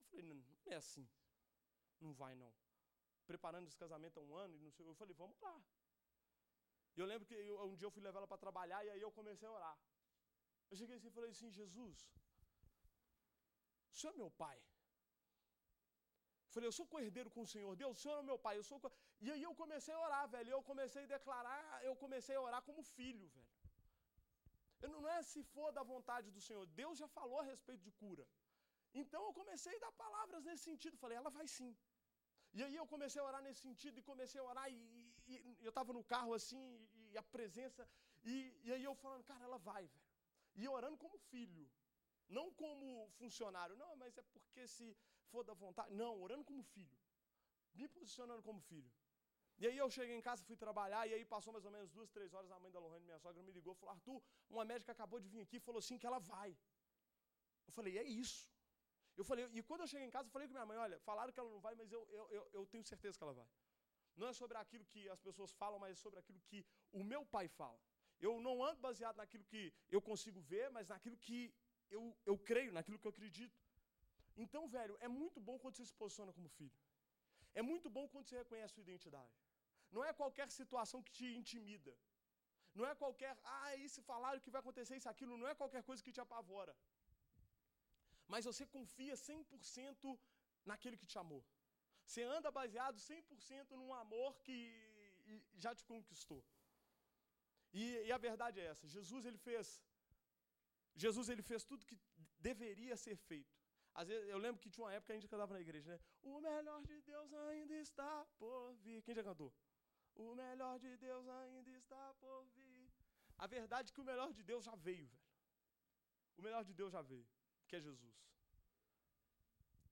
Eu 0.00 0.06
falei, 0.06 0.26
não, 0.26 0.34
não 0.34 0.72
é 0.72 0.76
assim. 0.76 1.08
Não 2.00 2.12
vai 2.12 2.34
não. 2.34 2.52
Preparando 3.30 3.66
esse 3.68 3.78
casamento 3.84 4.18
há 4.18 4.22
um 4.22 4.34
ano, 4.44 4.56
e 4.56 4.60
não 4.60 4.70
sei, 4.70 4.86
eu 4.86 4.94
falei, 4.94 5.14
vamos 5.14 5.38
lá. 5.40 5.54
E 6.96 7.00
eu 7.00 7.06
lembro 7.06 7.26
que 7.28 7.34
eu, 7.34 7.56
um 7.70 7.76
dia 7.76 7.86
eu 7.86 7.94
fui 7.96 8.02
levar 8.02 8.18
ela 8.20 8.30
para 8.32 8.44
trabalhar 8.46 8.84
e 8.84 8.90
aí 8.90 9.00
eu 9.00 9.12
comecei 9.20 9.48
a 9.48 9.52
orar. 9.58 9.78
Eu 10.70 10.76
cheguei 10.76 10.96
assim 10.96 11.08
e 11.08 11.16
falei 11.18 11.30
assim, 11.30 11.50
Jesus, 11.50 11.98
o 13.92 13.96
Senhor 13.98 14.12
é 14.14 14.16
meu 14.16 14.30
pai. 14.30 14.58
Falei, 16.54 16.66
eu 16.68 16.76
sou 16.78 16.86
cordeiro 16.94 17.30
com 17.34 17.42
o 17.46 17.50
Senhor, 17.52 17.72
Deus, 17.82 17.92
o 17.96 18.00
Senhor 18.02 18.18
é 18.18 18.22
meu 18.30 18.38
pai, 18.46 18.54
eu 18.58 18.64
sou. 18.70 18.78
E 19.24 19.30
aí 19.34 19.42
eu 19.48 19.54
comecei 19.62 19.94
a 19.94 20.00
orar, 20.06 20.24
velho. 20.34 20.50
Eu 20.56 20.62
comecei 20.70 21.02
a 21.04 21.10
declarar, 21.16 21.84
eu 21.88 21.94
comecei 22.02 22.36
a 22.36 22.42
orar 22.48 22.60
como 22.68 22.82
filho, 22.96 23.26
velho. 23.36 23.50
Eu 24.84 24.90
não 24.94 25.02
é 25.14 25.18
se 25.22 25.40
for 25.54 25.68
da 25.78 25.82
vontade 25.92 26.28
do 26.36 26.40
Senhor. 26.46 26.64
Deus 26.80 26.98
já 27.02 27.08
falou 27.18 27.38
a 27.40 27.44
respeito 27.52 27.82
de 27.88 27.92
cura. 28.02 28.26
Então 29.02 29.20
eu 29.28 29.32
comecei 29.40 29.74
a 29.76 29.82
dar 29.84 29.92
palavras 30.04 30.44
nesse 30.48 30.64
sentido. 30.70 30.96
Falei, 31.04 31.16
ela 31.16 31.30
vai 31.38 31.46
sim. 31.56 31.70
E 32.52 32.62
aí 32.62 32.74
eu 32.76 32.86
comecei 32.86 33.20
a 33.20 33.24
orar 33.24 33.42
nesse 33.42 33.60
sentido 33.60 33.98
e 33.98 34.02
comecei 34.02 34.40
a 34.40 34.44
orar 34.44 34.70
e, 34.70 34.76
e, 35.26 35.34
e 35.60 35.64
eu 35.64 35.70
estava 35.70 35.92
no 35.92 36.04
carro 36.04 36.34
assim 36.34 36.62
e, 36.94 37.12
e 37.12 37.18
a 37.18 37.22
presença 37.22 37.88
e, 38.24 38.34
e, 38.64 38.72
aí 38.72 38.84
eu 38.84 38.94
falando, 38.94 39.24
cara, 39.24 39.42
ela 39.44 39.58
vai, 39.58 39.86
velho. 39.86 40.06
E 40.54 40.68
orando 40.68 40.96
como 40.96 41.18
filho, 41.18 41.68
não 42.28 42.52
como 42.52 43.08
funcionário. 43.18 43.74
Não, 43.76 43.96
mas 43.96 44.16
é 44.16 44.22
porque 44.22 44.66
se 44.66 44.96
for 45.30 45.42
da 45.44 45.54
vontade. 45.54 45.92
Não, 45.94 46.20
orando 46.20 46.44
como 46.44 46.62
filho. 46.62 46.98
Me 47.74 47.88
posicionando 47.88 48.42
como 48.42 48.60
filho. 48.60 48.92
E 49.58 49.66
aí 49.66 49.76
eu 49.76 49.88
cheguei 49.90 50.16
em 50.16 50.20
casa, 50.20 50.44
fui 50.44 50.56
trabalhar, 50.56 51.06
e 51.08 51.14
aí 51.14 51.24
passou 51.24 51.52
mais 51.52 51.64
ou 51.64 51.70
menos 51.70 51.90
duas, 51.90 52.10
três 52.10 52.32
horas, 52.34 52.50
a 52.50 52.58
mãe 52.58 52.70
da 52.72 52.80
Lohane, 52.80 53.04
minha 53.04 53.18
sogra, 53.18 53.42
me 53.42 53.52
ligou, 53.52 53.74
falou, 53.74 53.94
Arthur, 53.94 54.20
uma 54.50 54.64
médica 54.64 54.92
acabou 54.92 55.20
de 55.20 55.28
vir 55.28 55.40
aqui, 55.40 55.60
falou 55.60 55.78
assim 55.78 55.98
que 55.98 56.06
ela 56.06 56.18
vai. 56.18 56.50
Eu 57.66 57.72
falei, 57.72 57.96
é 57.98 58.02
isso. 58.02 58.50
Eu 59.16 59.24
falei, 59.24 59.44
e 59.52 59.62
quando 59.62 59.82
eu 59.82 59.86
cheguei 59.86 60.06
em 60.06 60.10
casa, 60.10 60.28
eu 60.28 60.32
falei 60.32 60.48
com 60.48 60.54
minha 60.54 60.66
mãe, 60.66 60.78
olha, 60.78 60.98
falaram 61.00 61.32
que 61.32 61.40
ela 61.40 61.50
não 61.50 61.60
vai, 61.60 61.74
mas 61.74 61.92
eu, 61.92 62.02
eu, 62.10 62.24
eu, 62.36 62.50
eu 62.52 62.66
tenho 62.66 62.84
certeza 62.84 63.18
que 63.18 63.24
ela 63.24 63.34
vai. 63.40 63.48
Não 64.16 64.28
é 64.28 64.32
sobre 64.32 64.56
aquilo 64.58 64.84
que 64.92 65.08
as 65.08 65.20
pessoas 65.20 65.52
falam, 65.52 65.78
mas 65.78 65.92
é 65.92 66.00
sobre 66.04 66.18
aquilo 66.18 66.40
que 66.48 66.64
o 66.92 67.02
meu 67.12 67.24
pai 67.24 67.46
fala. 67.48 67.80
Eu 68.20 68.40
não 68.40 68.54
ando 68.64 68.80
baseado 68.80 69.16
naquilo 69.16 69.44
que 69.44 69.62
eu 69.90 70.00
consigo 70.00 70.40
ver, 70.40 70.70
mas 70.70 70.88
naquilo 70.88 71.16
que 71.16 71.38
eu, 71.90 72.02
eu 72.24 72.36
creio, 72.38 72.72
naquilo 72.72 72.98
que 72.98 73.06
eu 73.06 73.14
acredito. 73.16 73.60
Então, 74.36 74.62
velho, 74.76 74.96
é 75.00 75.08
muito 75.08 75.38
bom 75.40 75.58
quando 75.58 75.76
você 75.76 75.86
se 75.90 75.94
posiciona 75.94 76.32
como 76.32 76.48
filho. 76.48 76.78
É 77.54 77.62
muito 77.70 77.88
bom 77.90 78.08
quando 78.08 78.26
você 78.26 78.36
reconhece 78.42 78.74
sua 78.74 78.82
identidade. 78.88 79.34
Não 79.90 80.02
é 80.04 80.12
qualquer 80.20 80.48
situação 80.50 81.02
que 81.02 81.12
te 81.18 81.26
intimida. 81.40 81.94
Não 82.74 82.86
é 82.90 82.94
qualquer, 82.94 83.32
ah, 83.44 83.76
isso 83.76 84.00
falaram 84.02 84.40
que 84.40 84.50
vai 84.54 84.60
acontecer 84.60 84.96
isso, 84.96 85.08
aquilo, 85.08 85.36
não 85.36 85.48
é 85.48 85.54
qualquer 85.54 85.82
coisa 85.88 86.02
que 86.02 86.12
te 86.16 86.20
apavora. 86.20 86.74
Mas 88.32 88.46
você 88.48 88.64
confia 88.76 89.14
100% 89.14 90.18
naquele 90.70 90.96
que 91.00 91.08
te 91.12 91.18
amou. 91.22 91.42
Você 92.06 92.22
anda 92.36 92.50
baseado 92.60 92.96
100% 92.96 93.70
num 93.80 93.92
amor 94.02 94.30
que 94.46 94.56
já 95.64 95.72
te 95.78 95.84
conquistou. 95.90 96.42
E, 97.80 97.82
e, 98.06 98.12
a 98.12 98.18
verdade 98.28 98.60
é 98.62 98.66
essa, 98.72 98.86
Jesus 98.96 99.24
ele 99.28 99.38
fez 99.38 99.66
Jesus 101.02 101.28
ele 101.32 101.44
fez 101.50 101.64
tudo 101.70 101.86
que 101.90 101.98
deveria 102.48 102.96
ser 103.04 103.16
feito. 103.16 103.54
Às 103.94 104.08
vezes, 104.08 104.28
eu 104.28 104.38
lembro 104.44 104.60
que 104.62 104.70
tinha 104.74 104.84
uma 104.84 104.92
época 104.92 105.06
que 105.06 105.12
a 105.12 105.18
gente 105.18 105.30
cantava 105.32 105.54
na 105.54 105.60
igreja, 105.66 105.88
né? 105.92 105.98
O 106.22 106.40
melhor 106.40 106.80
de 106.90 106.98
Deus 107.10 107.32
ainda 107.44 107.74
está 107.86 108.10
por 108.38 108.74
vir. 108.84 109.02
Quem 109.02 109.14
já 109.14 109.24
cantou? 109.30 109.50
O 110.14 110.34
melhor 110.34 110.78
de 110.84 110.96
Deus 111.06 111.26
ainda 111.40 111.70
está 111.70 112.02
por 112.14 112.44
vir. 112.54 112.90
A 113.38 113.46
verdade 113.46 113.90
é 113.90 113.94
que 113.94 114.00
o 114.00 114.04
melhor 114.04 114.32
de 114.38 114.42
Deus 114.42 114.64
já 114.64 114.74
veio, 114.74 115.06
velho. 115.06 115.28
O 116.38 116.42
melhor 116.42 116.62
de 116.64 116.74
Deus 116.80 116.92
já 116.92 117.02
veio, 117.02 117.26
que 117.72 117.76
é 117.76 117.80
Jesus. 117.80 118.16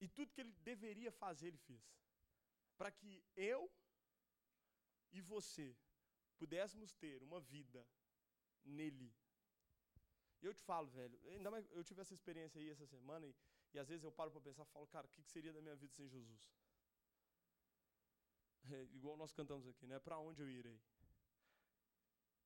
E 0.05 0.07
tudo 0.17 0.33
que 0.35 0.43
ele 0.43 0.53
deveria 0.71 1.11
fazer, 1.11 1.47
ele 1.49 1.63
fez. 1.69 1.83
Para 2.77 2.91
que 2.91 3.13
eu 3.35 3.61
e 5.19 5.21
você 5.33 5.67
pudéssemos 6.41 6.93
ter 7.03 7.23
uma 7.23 7.41
vida 7.41 7.81
nele. 8.65 9.11
E 10.43 10.47
eu 10.47 10.55
te 10.59 10.63
falo, 10.63 10.89
velho, 10.89 11.19
ainda 11.37 11.51
mais 11.51 11.71
eu 11.79 11.83
tive 11.89 12.03
essa 12.03 12.15
experiência 12.19 12.61
aí 12.61 12.69
essa 12.69 12.87
semana 12.87 13.27
e, 13.27 13.35
e 13.73 13.79
às 13.79 13.89
vezes 13.89 14.05
eu 14.05 14.13
paro 14.13 14.31
para 14.31 14.41
pensar, 14.49 14.65
falo, 14.67 14.87
cara, 14.87 15.07
o 15.07 15.11
que, 15.11 15.23
que 15.23 15.31
seria 15.31 15.53
da 15.53 15.63
minha 15.63 15.77
vida 15.77 15.95
sem 15.95 16.09
Jesus? 16.09 16.41
É, 18.73 18.83
igual 18.93 19.17
nós 19.17 19.33
cantamos 19.33 19.67
aqui, 19.67 19.87
né? 19.87 19.99
Para 19.99 20.19
onde 20.19 20.43
eu 20.43 20.49
irei? 20.49 20.79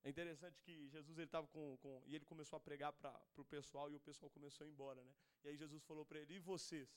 É 0.05 0.11
interessante 0.11 0.61
que 0.61 0.87
Jesus 0.89 1.17
ele 1.17 1.25
estava 1.25 1.47
com, 1.47 1.79
com 1.79 2.03
e 2.07 2.15
ele 2.15 2.27
começou 2.27 2.59
a 2.59 2.61
pregar 2.61 2.93
para 2.93 3.19
o 3.39 3.45
pessoal 3.45 3.91
e 3.91 3.97
o 3.97 4.01
pessoal 4.01 4.31
começou 4.31 4.65
a 4.65 4.69
ir 4.69 4.71
embora, 4.71 5.03
né? 5.03 5.15
E 5.43 5.49
aí 5.49 5.57
Jesus 5.57 5.83
falou 5.83 6.05
para 6.05 6.19
ele: 6.21 6.35
"E 6.35 6.39
vocês? 6.39 6.91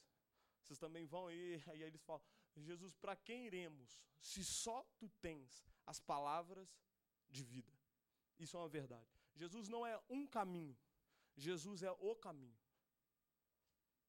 Vocês 0.61 0.77
também 0.77 1.05
vão 1.05 1.31
ir?" 1.31 1.63
Aí 1.71 1.81
eles 1.83 2.03
falam: 2.03 2.21
"Jesus, 2.57 2.93
para 2.93 3.15
quem 3.15 3.45
iremos? 3.45 4.01
Se 4.19 4.43
só 4.43 4.83
tu 4.99 5.07
tens 5.21 5.65
as 5.85 6.01
palavras 6.01 6.69
de 7.29 7.43
vida." 7.43 7.71
Isso 8.37 8.57
é 8.57 8.59
uma 8.59 8.69
verdade. 8.69 9.07
Jesus 9.35 9.69
não 9.69 9.85
é 9.87 9.97
um 10.09 10.27
caminho. 10.27 10.77
Jesus 11.35 11.83
é 11.83 11.91
o 11.91 12.15
caminho. 12.15 12.59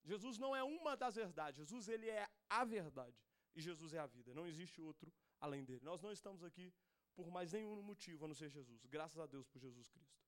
Jesus 0.03 0.39
não 0.39 0.57
é 0.57 0.65
uma 0.65 0.97
das 0.97 1.15
verdades. 1.15 1.59
Jesus 1.59 1.87
ele 1.87 2.09
é 2.09 2.29
a 2.49 2.65
verdade 2.65 3.17
e 3.55 3.61
Jesus 3.61 3.93
é 3.93 3.99
a 3.99 4.07
vida. 4.07 4.35
Não 4.35 4.47
existe 4.47 4.81
outro 4.81 5.13
além 5.41 5.65
dele. 5.65 5.85
Nós 5.85 6.01
não 6.01 6.11
estamos 6.11 6.43
aqui 6.43 6.73
por 7.19 7.33
mais 7.33 7.53
nenhum 7.53 7.83
motivo 7.83 8.25
a 8.25 8.29
não 8.29 8.35
ser 8.35 8.49
Jesus. 8.49 8.87
Graças 8.87 9.19
a 9.19 9.27
Deus 9.27 9.45
por 9.49 9.61
Jesus 9.61 9.89
Cristo, 9.89 10.23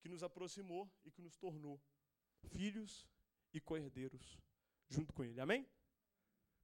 que 0.00 0.08
nos 0.08 0.22
aproximou 0.22 0.90
e 1.04 1.10
que 1.10 1.20
nos 1.20 1.36
tornou 1.36 1.78
filhos 2.48 3.06
e 3.52 3.60
coerdeiros 3.60 4.40
junto 4.88 5.12
com 5.12 5.22
ele. 5.22 5.38
Amém? 5.38 5.68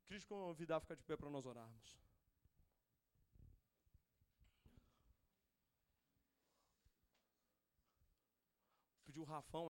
Te 0.06 0.26
convidar 0.26 0.76
a 0.76 0.80
ficar 0.80 0.94
de 0.94 1.02
pé 1.02 1.14
para 1.14 1.28
nós 1.28 1.44
orarmos. 1.44 2.00
Pediu 9.04 9.22
o 9.22 9.26
Rafão 9.26 9.69